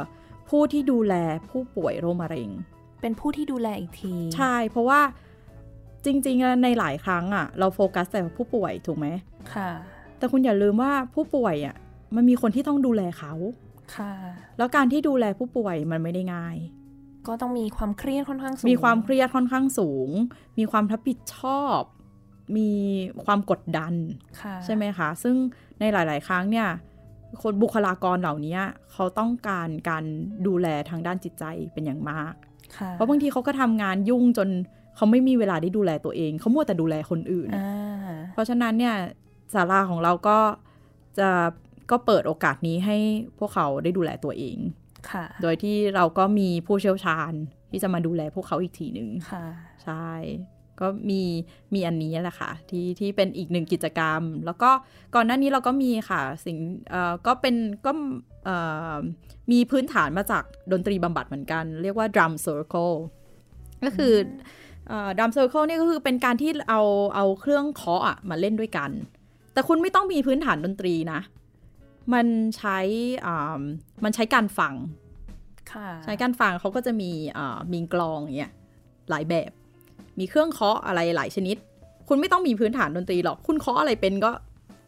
[0.49, 1.13] ผู้ที่ดูแล
[1.49, 2.49] ผู้ป่วยโรคมะเร็ง
[3.01, 5.01] เป็นผู้ที่ดูแลอีกที ใช่ เพราะว่า
[6.05, 9.07] จริงๆแล้วในหลายครั้งอะเราโฟกัสแต่ผู้ป่วยถูกไหม
[9.53, 9.69] ค่ะ
[10.17, 11.75] แต่คุณอย่าลืมว่าผู้ป่วยอะ
[12.15, 13.33] มันมีคนที่ต้องดูแลเขา
[13.95, 14.13] ค่ะ
[14.57, 16.57] แล้วการที่ดูแลผู้ป่วยมันไม่ได้ง่าย
[17.27, 20.09] ก็ต้องมีความเครียดค่อนข้างสูง มีความเครียดค่อนข้างสูง
[20.59, 21.81] มีความรับผิดชอบ
[22.57, 22.71] มี
[23.25, 23.93] ความกดดัน
[24.41, 25.35] ค่ะใช่ไหมคะ ซึ่ง
[25.79, 26.67] ในหลาย ๆ ครั้งเนี่ย
[27.41, 28.57] คนบุคลากรเหล่านี้
[28.91, 30.03] เขาต้องการการ
[30.47, 32.33] ดูแลทางด้านจิตใจเป็นอย่างมาก
[32.77, 34.49] ค่ะเพราะบางทีเขาก็ทำงานยุ่งจน
[34.95, 38.95] เขาไม่มีเวลาได้ดูแลตัวเอง เขามัวแต่ดูแลคนอื่นอ่าเพราะฉะนั้นเนี่ย
[39.53, 40.37] ศาลาของเราก็
[41.19, 41.29] จะ
[41.91, 42.97] ก็เปิดโอกาสนี้ให้
[43.39, 44.80] พวกเขาได้ดูแลตัวเองค่ะ
[45.41, 47.33] โดยที่เราก็มีผู้เชี่ยวชาญ
[47.71, 49.45] ที่จะมาดูแลพวกเขาอีกทีหนึ่งค่ะ
[49.83, 50.09] ใช่
[50.79, 51.21] ก็มี
[51.73, 54.69] มีอันนี้แหละค่ะ ที่ที่เป็นอีกหนึ่งกิจกรรม แล้วก็
[55.15, 56.57] ก่อนหน้านี้เราก็มีค่ะสิ่ง
[56.89, 57.91] เอ่อก็เป็นก็
[58.45, 58.57] เอ่
[58.93, 58.97] อ
[59.51, 62.95] มีพื้นฐานมาจากดนตรีบำบัดเหมือนกัน เรียกว่า drum circle
[63.85, 64.13] ก็คือ
[64.87, 66.81] เอ่อ drum circle นี่ก็คือเป็นการที่เอา
[67.15, 68.91] เอาเครื่องเคาะอะมาเล่นด้วยกัน
[69.53, 71.19] แต่คุณไม่ต้องมีพื้นฐานดนตรีนะ
[72.13, 72.79] มันใช้
[73.25, 73.61] อ่า
[74.03, 74.73] มันใช้การฟัง
[75.71, 78.51] ค่ะใช้การฟังเขาก็จะมีอ่ามีกลองอย่างเงี้ย
[79.09, 79.51] หลายแบบ
[80.19, 81.57] มีเครื่องเคาะอะไรหลายชนิด
[82.07, 84.31] คุณไม่ต้องมีพื้นฐานดนตรีหรอก คุณเคาะอะไรเป็นก็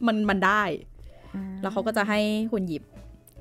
[0.06, 0.62] มันมันได้
[1.62, 2.20] แล้วเขาก็จะให้
[2.52, 2.82] คุณหยิบ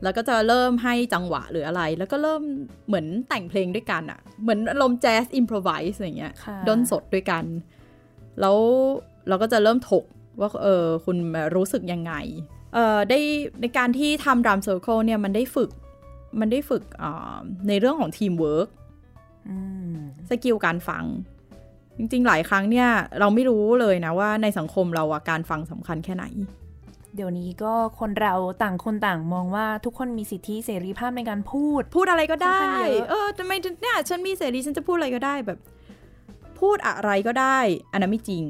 [0.04, 2.42] แล้วก็จะเริ่มให้จังหวะหรืออะไร แล้วก็เริ่ม
[2.88, 7.46] เหมือนแต่งเพลงด้วยกันอะเหมือนอารมณ์แจ๊สอิมพรไวส์อย่างเงี้ยค่ะด้นสดด้วยกัน
[8.40, 8.58] แล้ว
[9.28, 10.06] เราก็จะเริ่มถก
[10.40, 11.18] ว่าเออคุณ
[11.56, 12.53] รู้สึกยังไงเออ
[13.10, 13.20] ได้
[13.62, 15.70] ในการที่ทำ drum circle เนี่ยมันได้ฝึก
[16.40, 18.70] มันได้ฝึกอ่าในเรื่องของทีมเวิร์ก
[19.50, 19.58] อื
[19.94, 19.96] ม
[20.30, 21.04] skill การฟัง
[21.98, 22.88] จริง ๆ หลายครั้งเนี่ย
[23.20, 26.26] เราไม่รู้เลยนะว่าในสังคมเราอะการฟังสำคัญแค่ไหน
[27.16, 33.52] เดี๋ยวนี้ก็คนเราต่างคนต่างมองว่าทุกคนมีสิทธิเสรีภาพในการพูด พูดอะไรก็ได้ค่อนข้างเยอะเออทำไม
[33.82, 35.60] เนี่ยฉันมีเสรีฉันจะพูดอะไรก็ได้แบบ
[36.60, 37.60] พูดอะไรก็ได้
[37.92, 38.44] อันนั้นไม่จริง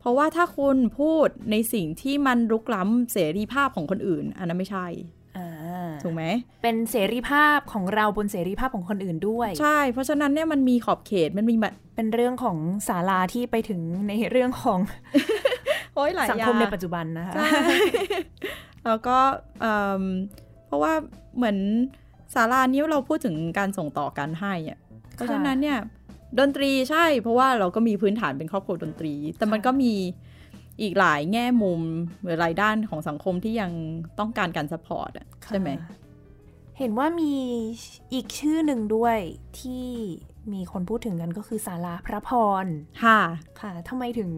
[0.00, 4.86] เพราะว่าถ้าคุณพูดในสิ่งที่มันรุกล้ำเสรีภาพของคนอื่น อันนั้นไม่ใช่
[5.38, 6.24] อ่าถูกไหม
[6.62, 12.56] เป็นเสรีภาพของเราบนเสรีภาพของคนอื่นด้วย ใช่ เพราะฉะนั้นเนี่ยมันมีขอบเขตมันมีแบบเป็นเรื่องของ
[12.88, 14.78] ศาลาที่ไปถึงในเรื่องของ
[15.94, 17.48] โอ้ยหลายสังอย่าคงมในปัจจุบันนะคะใช่
[18.86, 19.18] แล้วก็
[19.60, 20.02] เอิ่ม
[20.66, 20.92] เพราะว่า
[21.36, 21.56] เหมือน
[22.34, 24.78] สารานี้เราพูดถึงการส่งต่อการให้อะ
[25.14, 25.78] เพราะฉะนั้นเนี่ย
[26.38, 29.92] ดนตรีใช่ เพราะว่าเราก็มีพื้นฐานเป็นครอบครัวดนตรี แต่มันก็มี
[30.82, 31.80] อีกหลายแง่มุม
[32.22, 33.70] หรือหลายด้านของสังคมที่ยัง
[34.18, 35.94] ต้องการการสปอร์ตอะใช่ไหมค่ะ
[36.78, 37.34] เห็นว่ามี
[38.12, 39.18] อีกชื่อหนึ่งด้วย
[39.60, 39.86] ที่
[40.52, 42.30] มีคนพูดถึงกันก็คือศาลาพระพ
[42.64, 42.66] ร
[43.04, 43.20] ค่ะ
[43.60, 44.30] ค่ะทำไมถึง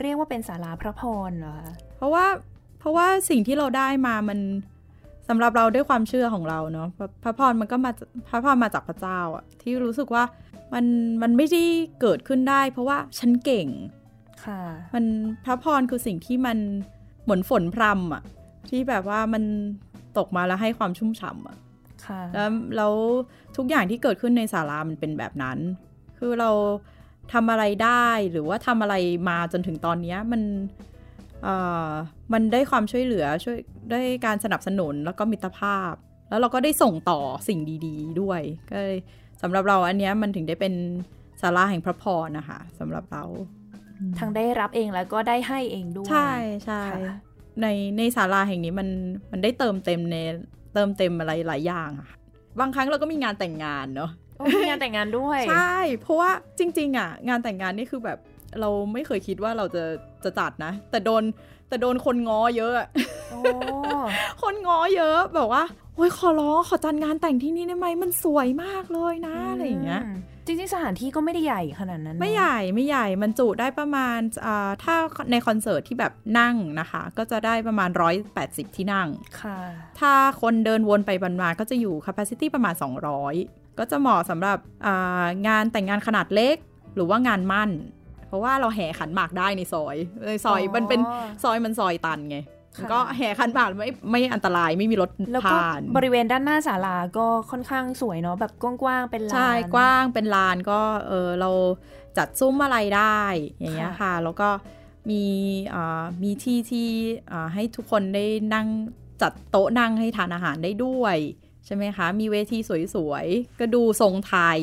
[0.00, 2.24] เรียกว่าเป็นศาลาพระพรเหรอคะ เพราะว่า
[2.78, 4.38] เพราะว่าสิ่งที่เราได้มามัน
[5.28, 7.90] สำหรับเราด้วยความเชื่อของเราเนาะพระพระพรมันก็มา
[8.28, 10.24] พระพรมาจากพระเจ้าอะที่รู้สึกว่า
[10.74, 10.84] มัน
[11.22, 11.62] มันไม่ได้
[12.00, 13.68] เกิดขึ้นได้ เพราะว่าฉันเก่ง
[14.44, 14.62] ค่ะ
[14.94, 15.04] มัน
[15.44, 16.58] พระพรคือสิ่งที่มัน
[17.22, 18.22] เหมือนฝนพรำอะ
[18.68, 19.44] ที่แบบว่ามัน
[20.18, 21.56] ตกมาแล้วให้ความชุ่มฉ่ำอะ
[22.06, 22.94] ค่ะแล้วแล้ว
[23.56, 25.58] ทุกอย่างที่เกิดขึ้นในศาลามันเป็นแบบนั้น
[26.18, 26.50] คือเรา
[27.32, 28.94] ทำอะไรได้หรือว่าทำอะไร
[29.28, 30.42] มาจนถึงตอนเนี้ยมัน
[31.42, 31.54] เอ่
[31.88, 31.90] อ
[32.32, 33.58] มันได้ความช่วยเหลือช่วย
[33.90, 35.92] ได้การสนับสนุนแล้วก็มิตรภาพ
[36.30, 38.98] แล้วเราก็ได้ส่งต่อสิ่งดี ๆ ด้วย ก็เลย
[39.42, 40.74] สำหรับเราอันเนี้ยมันถึงได้เป็น
[41.40, 43.24] ศาลาแห่งพระพรนะคะสำหรับเรา
[44.18, 46.30] ทั้งได้รับเองแล้วก็ได้ให้เองด้วย ใช่
[46.64, 47.16] ใช่ค่ะ
[47.62, 47.66] ใน
[47.98, 48.88] ในศาลาแห่งนี้มัน
[49.32, 50.16] มันได้เติมเต็มใน
[50.74, 52.08] เติมเต็มอะไรหลายอย่างอะ
[52.60, 58.18] บางครั้งเราก็มีงานแต่งงานเนาะโอ้มีงานแต่งงานด้วย ใช่ เพราะว่าจริง ๆ อะ งานแต่งงานนี่คือแบบ
[58.60, 59.84] เราไม่เคยคิดว่าเราจะ
[60.24, 61.22] จะจัดนะ แต่โดน
[61.68, 62.88] แต่โดนคนง้อเยอะอะ
[63.30, 63.40] โอ้
[64.42, 70.06] คนง้อเยอะแบบว่าโอ้ยขอร้องขอจัดงานแต่งที่นี่ได้ไหมมันสวยมากเลยนะอะไรอย่างเงี้ยม
[70.46, 74.94] จริงๆสถานที่ก็ไม่ได้ใหญ่ขนาดนั้นเนอะไม่ใหญ่ไม่ใหญ่มันจุได้ประมาณอ่าถ้า
[75.30, 77.90] ในคอนเสิร์ตที่แบบนั่งนะคะ ก็จะได้ประมาณ
[78.34, 79.08] 180 ที่นั่ง
[79.40, 79.56] ค่ะ
[80.00, 82.74] ถ้าคนเดินวนไปบันมาก็จะอยู่ capacity ประมาณ
[83.26, 86.56] 200 ก็จะเหมาะสำหรับอ่างานแต่งงานขนาดเล็ก
[86.94, 87.70] หรือว่างานมั่น
[88.26, 89.96] เพราะว่าเราแห่ขันหมากได้ในซอย
[90.28, 91.00] ในซอยอ๋อมันเป็น
[91.42, 92.59] ซอยมันซอยตันไงค่ะมัน
[92.92, 101.50] ก็แห่ขันหมากไม่ไม่อันตรายไม่มีรถแล้วก็ผ่านบริเวณด้านหน้าศาลาก็ค่อนข้างสวยเนาะแบบกว้างๆเป็นลานใช่กว้างเป็นลานก็เออเรา
[102.16, 103.20] จัดซุ้มอะไรได้
[103.60, 104.48] อย่างเงี้ยค่ะค่ะแล้วก็
[105.10, 105.24] มี
[105.74, 106.88] อ่ามีที่ที่
[107.32, 108.66] อ่าให้ทุกคนได้นั่ง
[109.22, 111.16] จัดโต๊ะนั่งให้ทานอาหารได้ด้วย
[111.66, 112.58] ใช่ไหมคะ มีเวที
[112.94, 114.60] สวยๆ ก็ดูทรงไทย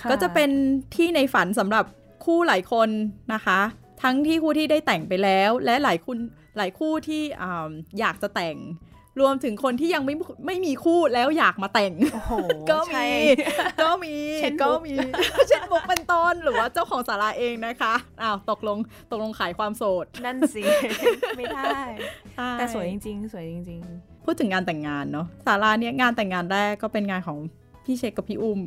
[0.00, 0.50] ค่ก็จะเป็น
[0.94, 1.84] ที่ในฝันสำหรับ
[2.24, 2.88] คู่หลายคน
[3.34, 3.60] นะคะ
[4.02, 6.18] ทั้งที่คู่ที่ได้แต่งไปแล้ว และหลายคุณ
[6.56, 8.58] หลายคู่ที่อ่าอยากจะแต่ง
[9.20, 10.14] รวมถึงคนที่ยังไม่
[10.46, 12.32] ไม่มีคู่แล้วอยากมาแต่งโอ้โห
[12.70, 13.14] ก็ใช่มี
[13.82, 14.96] ก็มีเช่นก็บุ๊กมี
[15.48, 18.78] เช่นบุกเป็นต้นหรือว่าเจ้าของสาราเองนะคะอ้าวตกลง
[19.10, 20.62] ตกลงขายความโสด นั่นสิ
[21.36, 21.80] ไม่ได้
[22.52, 23.80] แต่สวยจริง ๆ สวยจริง
[24.24, 27.38] พูดถึงงานแต่งงานเนาะสาราเนี่ยงานแต่งงานแรกก็เป็นงานของ
[27.84, 28.60] พี่เชคกับพี่อุ้ม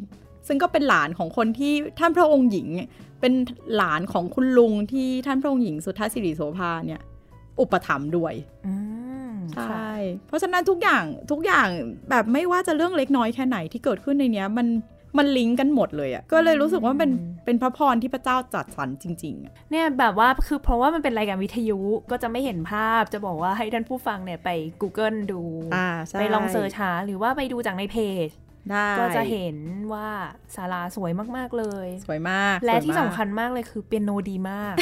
[0.47, 2.67] ซึ่งก็เป็นหลานของคนที่ท่านพระองค์หญิง
[3.21, 3.33] เป็น
[3.75, 7.01] หลานของคุณลุงที่ท่านพระองค์หญิงสุทธาสิริโสภาเนี่ย
[7.61, 8.73] อุปถัมภ์ด้วยๆอื
[9.31, 9.85] มใช่ค่ะ
[10.27, 11.67] เพราะฉะนั้นทุกอย่างทุกอย่าง
[12.09, 14.67] แบบไม่ว่าจะเรื่องเล็กน้อยแค่ไหนที่เกิดขึ้นในเนี้ยมัน
[15.17, 17.11] มันลิงก์กันหมดเลยอะ่ะก็เลยรู้สึกว่าเป็น
[17.45, 21.79] เป็นพระพรที่พระเจ้าจัดสรรจริงๆอะเนี่ยแบบว่าคือเพราะว่ามันเป็นรายการวิทยุ
[22.11, 24.49] ก็จะไม่เห็นภาพจะบอกว่าให้ท่านผู้ฟังเนี่ยไป
[24.81, 25.41] Google ดู
[25.75, 28.48] อ่าใช่ไปลองเสิร์ชหาหรือว่าไปดูจากในเพจได้
[28.99, 29.57] ก็จะเห็น
[29.93, 30.07] ว่า
[30.55, 34.73] ศาลาสวยมากๆเลย สวยมาก และสวยที่มากสำคัญมากเลยคือเปียโนดีมาก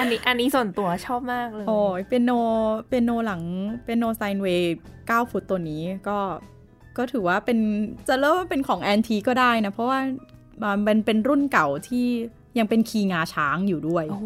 [0.00, 2.32] อันนี้อันนี้ส่วนตัวชอบมากเลย โอ้ยเป็นโน
[2.90, 3.42] เป็นโนหลัง
[3.84, 6.18] เป็นโนไซน์เวย์9ฟุตตัวนี้ก็
[6.96, 7.58] ก็ถือว่าเป็น
[8.08, 9.98] จะเริ่มว่าเป็นของ antique ก็ได้นะ เพราะว่า
[10.86, 12.06] มันเป็นรุ่นเก่าที่
[12.58, 14.22] ยังเป็น key งาช้างอยู่ด้วยโอ้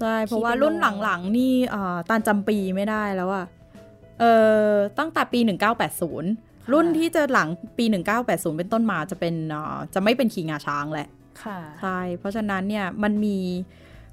[0.00, 3.46] ใช่เพราะว่าคีย์เปียโนรุ่นหลังๆนี่เอ่อตานจำปีไม่ได้แล้วอะ
[4.20, 4.24] เอ
[4.62, 4.66] อ
[4.98, 7.48] ตั้งแต่ปี 1980 รุ่นที่จะหลัง
[7.78, 7.84] ปี
[8.20, 11.08] 1980 เป็นต้นมาจะเป็นเอ่อจะไม่เป็น key งาช้างแหละ
[11.42, 13.38] ค่ะใช่เพราะฉะนั้นเนี่ยมันมี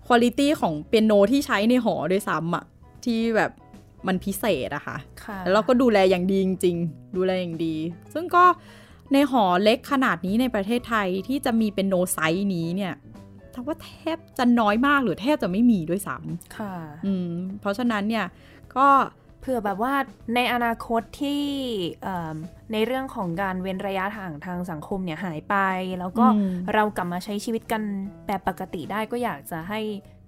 [0.08, 2.66] quality ของเปียโนที่ใช้ในหอด้วยซ้ำอะ
[3.06, 3.52] ที่แบบ
[4.08, 7.76] มันพิเศษอะค่ะค่ะแล้วเราก็ดูแลอย่างดีจริงๆ ดูแลอย่างดี
[8.14, 8.46] ซึ่งก็
[9.14, 12.94] ในหอเล็กขนาดนี้ในประเทศไทยที่จะมีเป็นโนไซส์นี้เนี่ย
[13.54, 16.18] ถ้าว่าแทบจะน้อยมากหรือแทบจะไม่มีด้วยซ้
[16.58, 17.30] ค่ะำอืม
[17.60, 18.26] เพราะฉะนั้นเนี่ย
[18.76, 18.88] ก็
[19.25, 19.94] เผื่อแบบว่า
[20.36, 21.44] ในอนาคตที่
[22.04, 22.36] เอิ่ม
[22.74, 25.56] ในเรื่องของการเว้นระยะห่างทางสังคมเนี่ยหายไป
[26.00, 27.82] แล้วก็อืมเรากลับมาใช้ชีวิตกัน
[28.28, 29.80] แบบปกติได้ก็อยากจะให้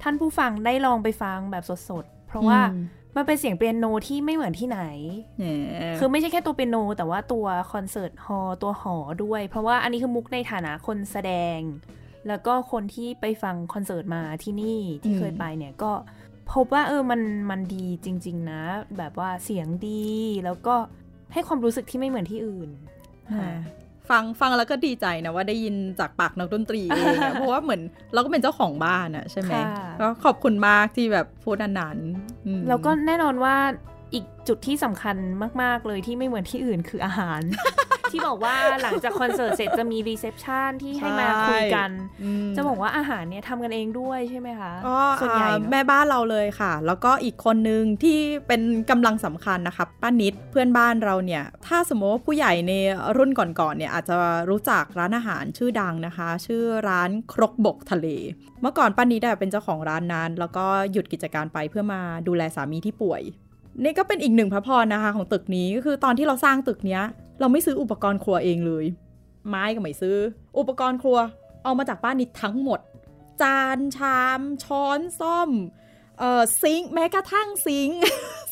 [0.02, 4.82] ท่านผู้ฟังได้ลองไปฟังแบบสดๆ เพราะว่าอืมมันเป็นเสียงเปียโนที่ไม่เหมือนที่ไหน
[5.38, 5.46] แหม
[5.98, 11.60] คือไม่ใช่แค่ตัวเปียโน แต่ว่าตัวคอนเสิร์ตฮอลล์ตัวหอด้วย เพราะว่าอันนี้คือมุกในฐานะคนแสดง
[12.28, 15.92] แล้วก็คนที่ไปฟังคอนเสิร์ตมาที่นี่ที่เคยไปเนี่ยก็
[16.54, 18.62] พบว่าเออมันมันดีจริง ๆ นะ
[18.98, 20.08] แบบว่าเสียงดี
[20.46, 20.76] แล้วก็
[21.34, 22.70] ให้ความรู้สึกที่ไม่เหมือนที่อื่น
[23.34, 23.58] อ่า
[24.10, 27.82] ฟังฟังแล้วก็ดีใจนะว่าได้ยินจากปากนักดนตรีเองอะเพราะว่าเหมือน
[28.14, 31.98] เราก็เป็นเจ้าของบ้านอะใช่ไหมค่ะก็ขอบคุณมากที่แบบพูดอันนั้น
[32.46, 33.56] อืมแล้วก็แน่นอนว่า
[34.14, 35.16] อีกจุดที่สำคัญ
[35.62, 37.42] มาก ๆ เลยที่ไม่เหมือนที่อื่นคืออาหาร
[38.14, 41.90] ที่บอกว่าหลังจากคอนเสิร์ตเสร็จจะมี reception ที่ให้มาคุยกัน
[42.24, 52.74] อืมจะบอกว่าอาหารเนี่ยทำกันเองด้วยใช่ไหมคะก็ส่วนใหญ่อ่าเนอะแม่บ้านเราเลยค่ะ แล้วก็อีกคนนึงที่เป็นกำลังสำคัญนะคะป้านิดเพื่อนบ้านเราเนี่ย ถ้าสมมติว่าผู้ใหญ่ใน
[53.18, 54.16] รุ่นก่อนๆเนี่ยอาจจะ
[54.50, 58.08] รู้จักร้านอาหารชื่อดังนะคะ ชื่อร้านครกบกทะเล
[58.62, 63.24] เมื่อก่อนป้านิดอะเป็นเจ้าของร้านนั้น แล้วก็หยุดกิจการไปเพื่อมาดูแลสามีที่ป่วย
[63.84, 67.04] นี่ก็เป็นอีกหนึ่งพระพรนะคะ ของตึกนี้ก็คือตอนที่เราสร้างตึกเนี้ย
[67.40, 68.86] เราไม่ซื้ออุปกรณ์ครัวเองเลย
[69.50, 70.18] ไม้ก็ไม่ซื้อ
[70.60, 71.18] อุปกรณ์ครัว
[71.64, 72.80] เอามาจากป้านิดทั้งหมด
[73.42, 75.50] จานชาม ช้อนซ่อม
[76.20, 78.00] เอ่อซิงค์แม้กระทั่งซิงค์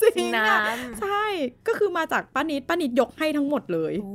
[0.01, 1.23] ซิงค์น้อะำใช่
[1.67, 4.11] ก็คือมาจากป้านิดป้านิดยกให้ทั้งหมดเลยโอ้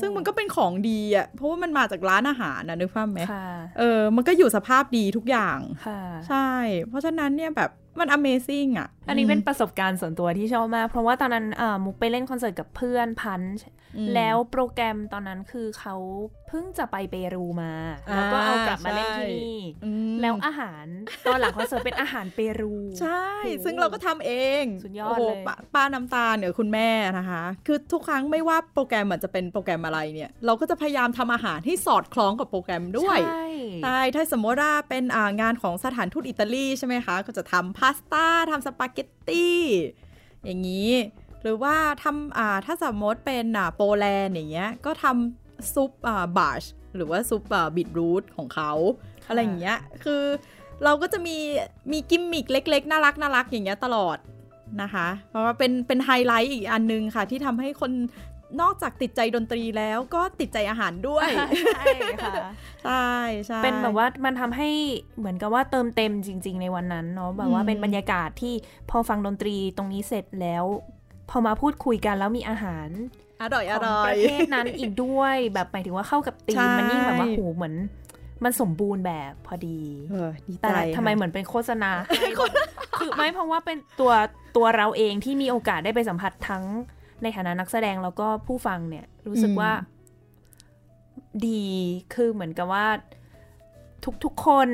[0.00, 3.46] ซึ่งมันก็เป็นของดีอะเพราะว่ามันมาจากร้านอาหารนะนึกภาพไหมค่ะ
[3.78, 6.48] เออมันก็อยู่สภาพดีทุกอย่างค่ะใช่
[6.88, 13.64] เพราะฉะนั้นเนี่ยแบบมัน Amazing อะอันนี้เป็นประสบการณ์ส่วนตัวที่ชอบมาก เพราะว่าตอนนั้นเอ่อมุกไปเล่นคอนเสิร์ตกับเพื่อนพันช์
[13.96, 15.94] อืมแล้วโปรแกรมตอนนั้นคือเขา
[16.48, 17.72] เพิ่งจะไปเปรูมา
[18.14, 20.86] แล้วก็อ่าเอากลับมาเล่นที่นี่อืมแล้วอาหาร
[21.26, 24.32] ตอนหลังคอนเสิร์ตเป็นอาหารเปรู ใช่โอ้โหซึ่งเราก็ทำเอ
[24.62, 33.46] งสุดยอดโอ้โหเลยป้าป้าน้ำตาลเนี่ยคุณแม่นะคะ คือทุกครั้งไม่ว่าโปรแกรมมันจะเป็นโปรแกรมอะไรเนี่ย เราก็จะพยายามทำอาหารที่สอดคล้องกับโปรแกรมด้วยใช่
[33.84, 39.60] ใช่ถ้าสมมติว่าเป็นอ่างานของสถานทูตอิตาลีใช่ไหมคะก็จะทำพาสต้าทำสปาเกตตี้
[40.44, 40.90] อย่างนี้
[41.42, 46.62] หรือว่าทำอ่าถ้าสมมติเป็นอ่าโปแลนด์อย่างเงี้ยก็ทำซุปอ่าบาช
[46.96, 48.72] หรือว่าซุปอ่าบีทรูทของเขา
[49.28, 50.22] อะไรอย่างเงี้ยคือ
[50.84, 51.36] เราก็จะมี
[51.92, 54.18] มีกิมมิกเล็ก ๆ น่ารักน่ารักอย่างเงี้ยตลอด
[54.82, 57.92] นะคะ เพราะว่าเป็นเป็นไฮไลท์อีกอันนึงค่ะ ที่ทำให้คน
[58.60, 61.28] นอกจากติดใจดนตรีแล้วก็ติดใจอาหารด้วย
[61.74, 61.84] ใช่
[62.24, 62.34] ค่ะ
[62.84, 63.12] ใช่
[63.46, 64.70] ใช่เป็นแบบว่ามันทำให้
[65.18, 68.54] เหมือนกับว่าเติมเต็มจริง ๆ ในวันนั้นเนาะแบบว่าอืมเป็นบรรยากาศที่
[68.90, 70.64] พอฟังดนตรีตรงนี้เสร็จแล้ว
[71.30, 72.88] พอมาพูดคุยกันแล้วมีอาหาร
[73.42, 77.74] อร่อยขอองร่อปยระเทศนั้นอีกด้วยแบบหมายถึงว่าเข้ากับตีใช่มมันยิ่งแบบว่าโหเหมือน
[78.44, 79.80] มันสมบูรณ์แบบพอดี
[80.10, 82.30] เออดีแต่ใจทำไมเหมือนเป็นโฆษณาให้
[82.98, 84.12] คือไม่เพราะว่าเป็นตัว
[84.56, 86.64] ตัวเราเองที่มีโอกาสได้ไปสัมผัสทั้ง
[87.22, 89.72] ในฐานะนักแสดงแล้วก็ผู้ฟังเนี่ยรู้สึกว่า
[91.46, 91.64] ดี
[92.14, 92.86] คือเหมือนกับว่า
[94.24, 94.68] ทุกๆคน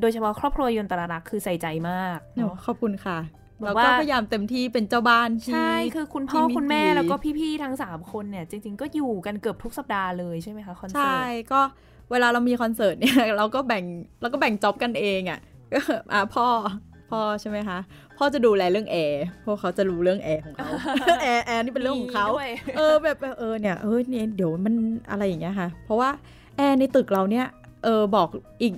[0.00, 3.18] โดยเฉพาะครอบครัวยนตรารักษ์คือใส่ใจมาก เนอะเนาะขอบคุณค่ะ
[3.60, 11.60] แบบเราว่าก็พยายามเต็มที่เป็นเจ้าบ้านที่ใช่ คือคุณพ่อที่มีคุณแม่ดีแล้วก็พี่ๆทั้งสามคนเนี่ย จริง ๆ ก็อยู่กันเกือบทุกสัปดาห์เลยใช่ไหมคะคอนเสิใช่ ก็
[12.10, 13.84] เวลาเรามีคอนเสิร์ตเนี่ยเราก็แบ่ง
[14.20, 15.40] เราก็แบ่ง job กันเองอะค่ะ
[15.72, 15.80] ก็
[16.12, 16.46] อะพ่อ
[17.10, 17.78] พ่อใช่ไหมคะ
[18.18, 20.68] พ่อจะดูแลเรื่องแอร์เพราะเขาจะรู้เรื่องแอร์ของเขา
[21.22, 24.74] แอร์แอร์นี่เป็นเรื่องของเขามีด้วยเออแบบแบบเออเนี่ยเออเนี่ยเดี๋ยวมัน
[25.10, 26.10] อะไรอย่างเงี้ยค่ะ เพราะว่า
[26.56, 27.46] แอร์ในตึกเราเนี่ย
[27.84, 28.28] เออบอก
[28.62, 28.72] อีก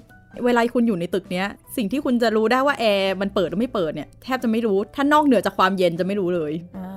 [0.45, 6.91] เวลาคุณอยู่ในตึกเนี้ย สิ่งที่คุณจะรู้ได้ว่าแอร์มันเปิดหรือไม่เปิดเนี่ยแทบจะไม่รู้ ถ้านอกเหนือจากความเย็นจะไม่รู้เลยอ่า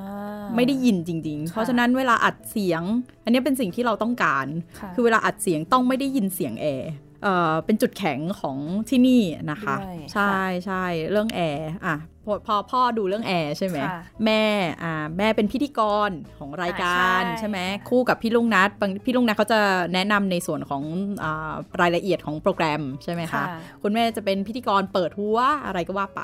[0.55, 2.83] ไม่ได้ยินจริงๆค่ะเพราะฉะนั้นเวลาอัดเสียง
[3.23, 4.47] อันนี้เป็นสิ่งที่เราต้องการ
[4.79, 6.91] ค่ะคือเวลาอัดเสียงต้องไม่ได้ยินเสียงแอร์
[7.23, 8.57] เอ่อเป็นจุดแข็งของ
[8.89, 9.21] ที่นี่
[9.51, 14.43] นะคะด้วยใช่ใช่เรื่องแอร์อะพอพอพ่อดูเรื่องแอร์ใช่ไหมค่ะแม่
[14.83, 19.59] อ่าแม่เป็นพิธีกรของรายการอ่าใช่ใช่ไหมค่ะคู่กับพี่ลุงนัทบางพี่ลุงนัทเขาจะ
[19.93, 20.83] แนะนำในส่วนของ
[21.23, 23.45] อารายละเอียดของโปรแกรมใช่ไหมคะค่ะ
[23.83, 26.23] คุณแม่จะเป็นพิธีกรเปิดหัวอะไรก็ว่าไป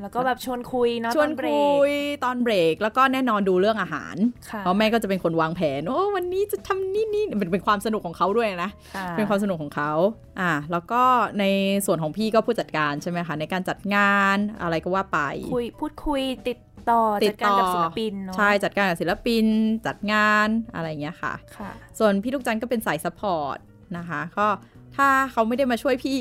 [0.00, 1.92] แล้วก็แบบชวนคุยเนาะชวนตอเบรคุกย
[2.24, 4.16] ตอนเบรก แล้วก็แน่นอนดูเรื่องอาหาร
[4.50, 9.92] ค่ะเพราะแม่ก็จะเป็นคนวางแผน โอ้วันนี้จะทำนี่นี่เป็นเป็นความสนุกของเขาด้วยนะค่ะเป็นความสนุกของเขา
[10.40, 11.02] อ่าแล้วก็
[11.40, 11.44] ใน
[11.86, 15.18] ส่วนของพี่ก็ผู้จัดการใช่ไหมคะในการจัดงานอะไรก็ว่าไป
[15.54, 16.58] คุยพูดคุยติด
[16.90, 19.44] ต่อติจัดดการต่อกับศิลปินเนาะใช่จจัดการกับศิลปิน
[19.86, 23.56] จัดงานอะไรอย่างเงี้ยค่ะค่ะ ส่วนพี่ลูกจันทร์ก็เป็นสาย support
[23.96, 24.48] นะคะก็
[24.96, 26.20] ถ้าเขาไม่ได้มาช่วยพี่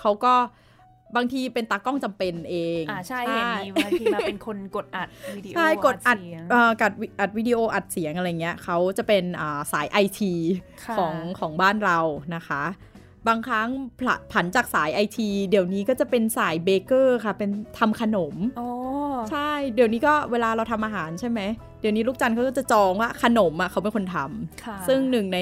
[0.00, 0.34] เขาก็
[1.16, 10.32] บางทีเป็นตากล้องจำเป็นเองอ่าใช่เห็นมีบางทีมาเป็นคนกดอัดวิดีโอใช่กดอัดเสียงเอ่ออัดวิอัดวิดีโออัดเสียงอะไรเงี้ยเขาจะเป็นอ่าสายไอที
[10.84, 11.98] ค่ะของของบ้านเรา
[12.34, 12.64] นะคะ
[13.28, 13.68] บางครั้ง
[14.00, 18.68] ผละผันจากสายไอทีเดี๋ยวนี้ก็จะเป็นสายเบเกอร์ค่ะ เป็นทำขนมอ๋อ
[19.30, 21.40] ใช่เดี๋ยวนี้ก็เวลาเราทำอาหารใช่ไหม
[21.80, 25.38] เดี๋ยวนี้ลูกจันทร์เขาก็จะจองว่าขนมอะเขาเป็นคนทำค่ะซึ่งหนึ่งใน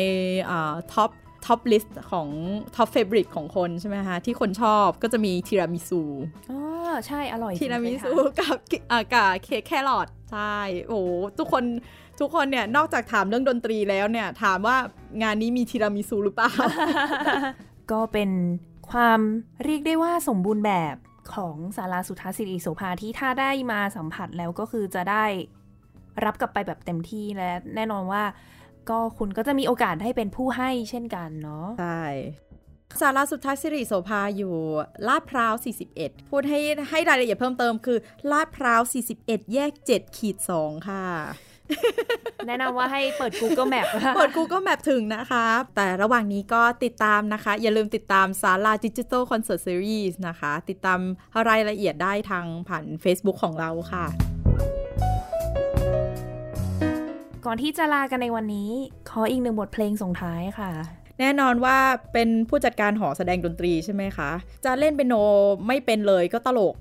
[0.93, 1.11] ท็อป
[1.47, 2.29] ท็อปลิสต์ของ
[2.77, 6.03] ท็อปเฟ v o r i t e ของคนใช่ไหมคะที่คนชอบก็จะมีทีรามิซู
[6.51, 6.61] อ๋อ
[7.07, 8.57] ใช่อร่อยจังเคย ทีรามิซูกับ
[8.91, 11.65] อ่ากับเค้กแครอทใช่โอ้โหทุกคน
[12.21, 14.77] ทุกคนเนี่ยนอกจากถามเรื่องดนตรีแล้วเนี่ยถามว่า
[15.23, 16.51] งานนี้มีทีรามิซูหรือเปล่า
[17.93, 18.31] ก็เป็น
[18.91, 19.21] ความ
[19.65, 20.97] เรียกได้ว่าสมบูรณ์แบบ
[21.35, 25.25] ของศาลาสุทธาสิริโสภาที่ถ้าได้มาสัมผัสแล้วก็คือจะได้
[26.25, 28.23] รับกลับไปแบบเต็มที่และแน่นอนว่า
[28.91, 32.03] ก็คุณก็จะมีโอกาสให้เป็นผู้ให้เช่นกันเนาะใช่
[33.01, 34.55] สาราสุทธาสิริโสภาอยู่
[35.09, 35.55] ลาดพร้าว
[35.93, 36.59] 41 พูดให้
[36.91, 37.99] ให้รายละเอียดเพิ่มเติมคือ
[38.33, 38.81] ลาดพร้าว
[39.17, 41.05] 41 แยก 7 ขีด 2 ค่ะ
[42.47, 51.01] แนะนำว่าให้เปิด Google Map เปิด Google Map ถึงนะคะ แต่ระหว่างนี้ก็ติดตามนะคะ อย่าลืมติดตามสาราดิจิ t a ลคอนเสิร์ตซีรีส์นะคะ ติดตาม
[51.49, 54.07] รายละเอียดได้ทางผ่าน Facebook ของเราค่ะ
[57.47, 58.71] ก่อนที่จะลากันในวันนี้
[59.11, 60.71] ขออีกหนึ่งบทเพลงส่งท้ายค่ะ
[61.21, 61.77] แน่นอนว่า
[62.13, 64.31] เป็นผู้จัดการหอแสดงดนตรีใช่ไหมคะ
[64.65, 65.15] จะเล่นเปียโน
[65.67, 66.75] ไม่เป็นเลยก็ตลก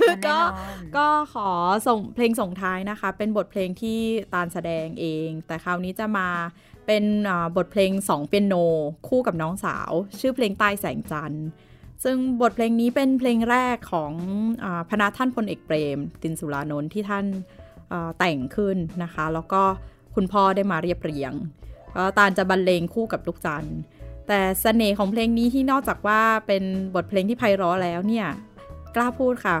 [0.00, 1.50] แน่นก็อนก็ขอ
[1.86, 3.98] ส่งเพลงส่งท้ายนะคะ เป็นบทเพลงที่
[4.34, 6.28] ตาลแสดงเอง แต่คราวนี้จะมา
[6.86, 8.54] เป็นอ่าบทเพลงสองเปียโน
[9.08, 9.90] คู่กับน้องสาว
[10.20, 11.46] ชื่อเพลงใต้แสงจันทร์
[12.04, 14.12] ซึ่งบทเพลงนี้เป็นเพลงแรกของ
[14.64, 17.65] อาพระท่านพลเอกเปรม ตินสุรานนท์ที่ท่านอ่า
[18.18, 19.62] แต่งขึ้นนะคะ แล้วก็
[20.14, 21.32] คุณพ่อได้มาเรียบเรียง
[21.96, 23.78] ก็ตาลจะบรรเลงคู่กับลูกจันทร์
[24.28, 26.62] แต่เสน่ห์ของเพลงนี้ที่นอกจากว่าเป็น
[26.94, 28.26] บทเพลงที่ไพเราะแล้วเนี่ย
[28.96, 29.56] กล้าพูดค่ะ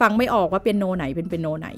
[0.00, 1.68] ฟังไม่ออกว่าเปียโนไหนเป็นเปียโนไหน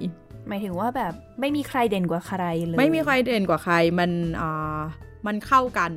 [0.48, 4.78] หมายถึงว่าแบบไม่มีใครเด่นกว่าใครเลยไม่มีใครเด่นกว่าใครมันอ่า
[5.26, 5.92] มันเข้ากัน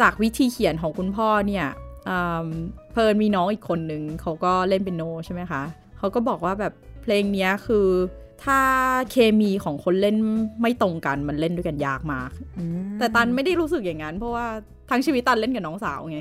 [0.00, 1.66] จากวิธีเขียนของคุณพ่อเนี่ย
[2.08, 2.46] อ่า
[2.92, 5.62] เพลินมีน้องอีกคนหนึ่งเขาก็เล่นเปียโนใช่ไหมคะ
[5.98, 6.72] เขาก็บอกว่าแบบ
[7.02, 7.86] เพลงเนี้ยคือ
[8.44, 8.60] ถ้า
[9.10, 10.16] เคมีของคนเล่น
[10.62, 12.64] ไม่ตรงกันมันเล่นด้วยกันยากมากอื
[12.94, 14.46] มแต่ตันไม่ได้รู้สึกอย่างนั้น เพราะว่า
[14.90, 16.20] ทั้งชีวิตตันเล่นกับน้องสาวไง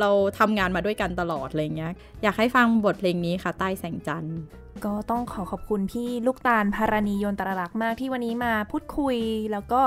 [0.00, 1.92] เราทำงานมาด้วยกันตลอดอะไรเงี้ย
[2.22, 4.38] อยากให้ฟังบทเพลงนี้ค่ะ ใต้แสงจันทร์
[4.84, 9.16] ก็ต้องขอขอบคุณพี่ลูกตาลพาราณียนตรรักษ์มากที่วันนี้มาพูดคุย
[9.52, 9.82] แล้วก็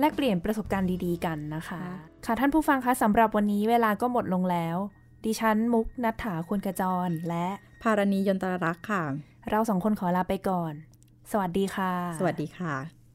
[0.00, 1.82] แลกเปลี่ยนประสบการณ์ดีๆกันนะคะ
[2.26, 4.76] ค่ะท่านผู้ฟังคะสำหรับวันนี้เวลาก็หมดลงแล้ว
[5.24, 7.46] ดิฉันมุกนัฐถาควรกระจรและ
[7.82, 9.04] ภารณียนตรรักษ์ค่ะ
[9.50, 10.72] เราสองคนขอลาไปก่อน
[11.32, 12.74] สวัสดีค่ะ สวัสดีค่ะ「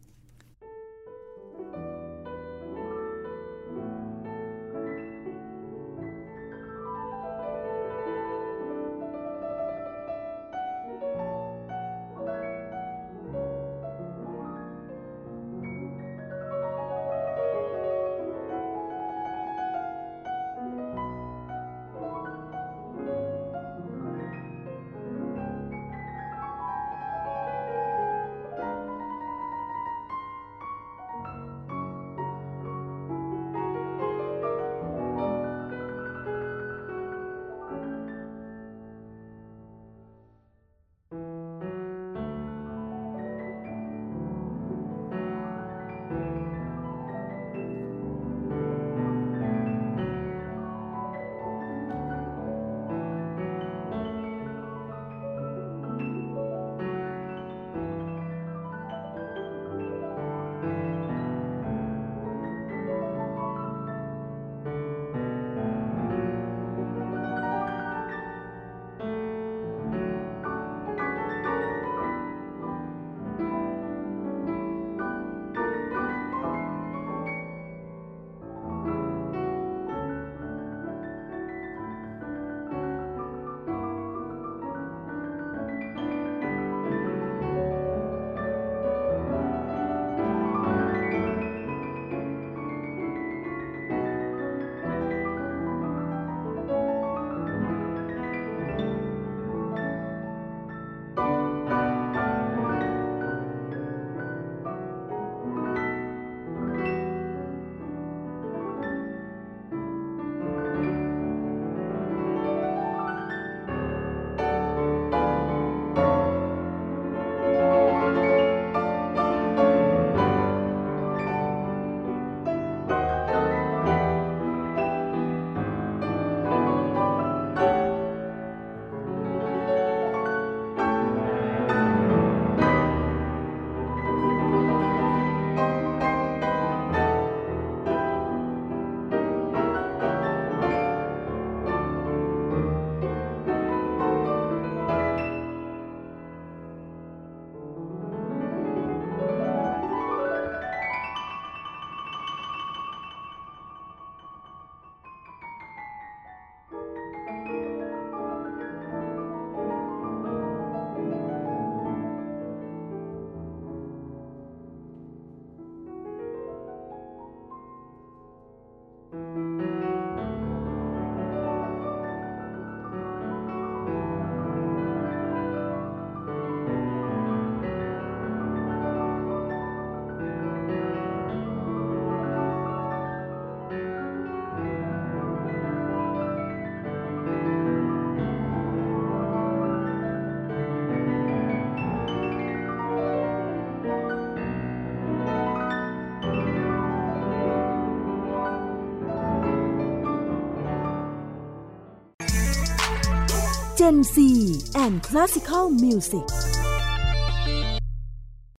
[203.92, 206.24] Gen Z and Classical Music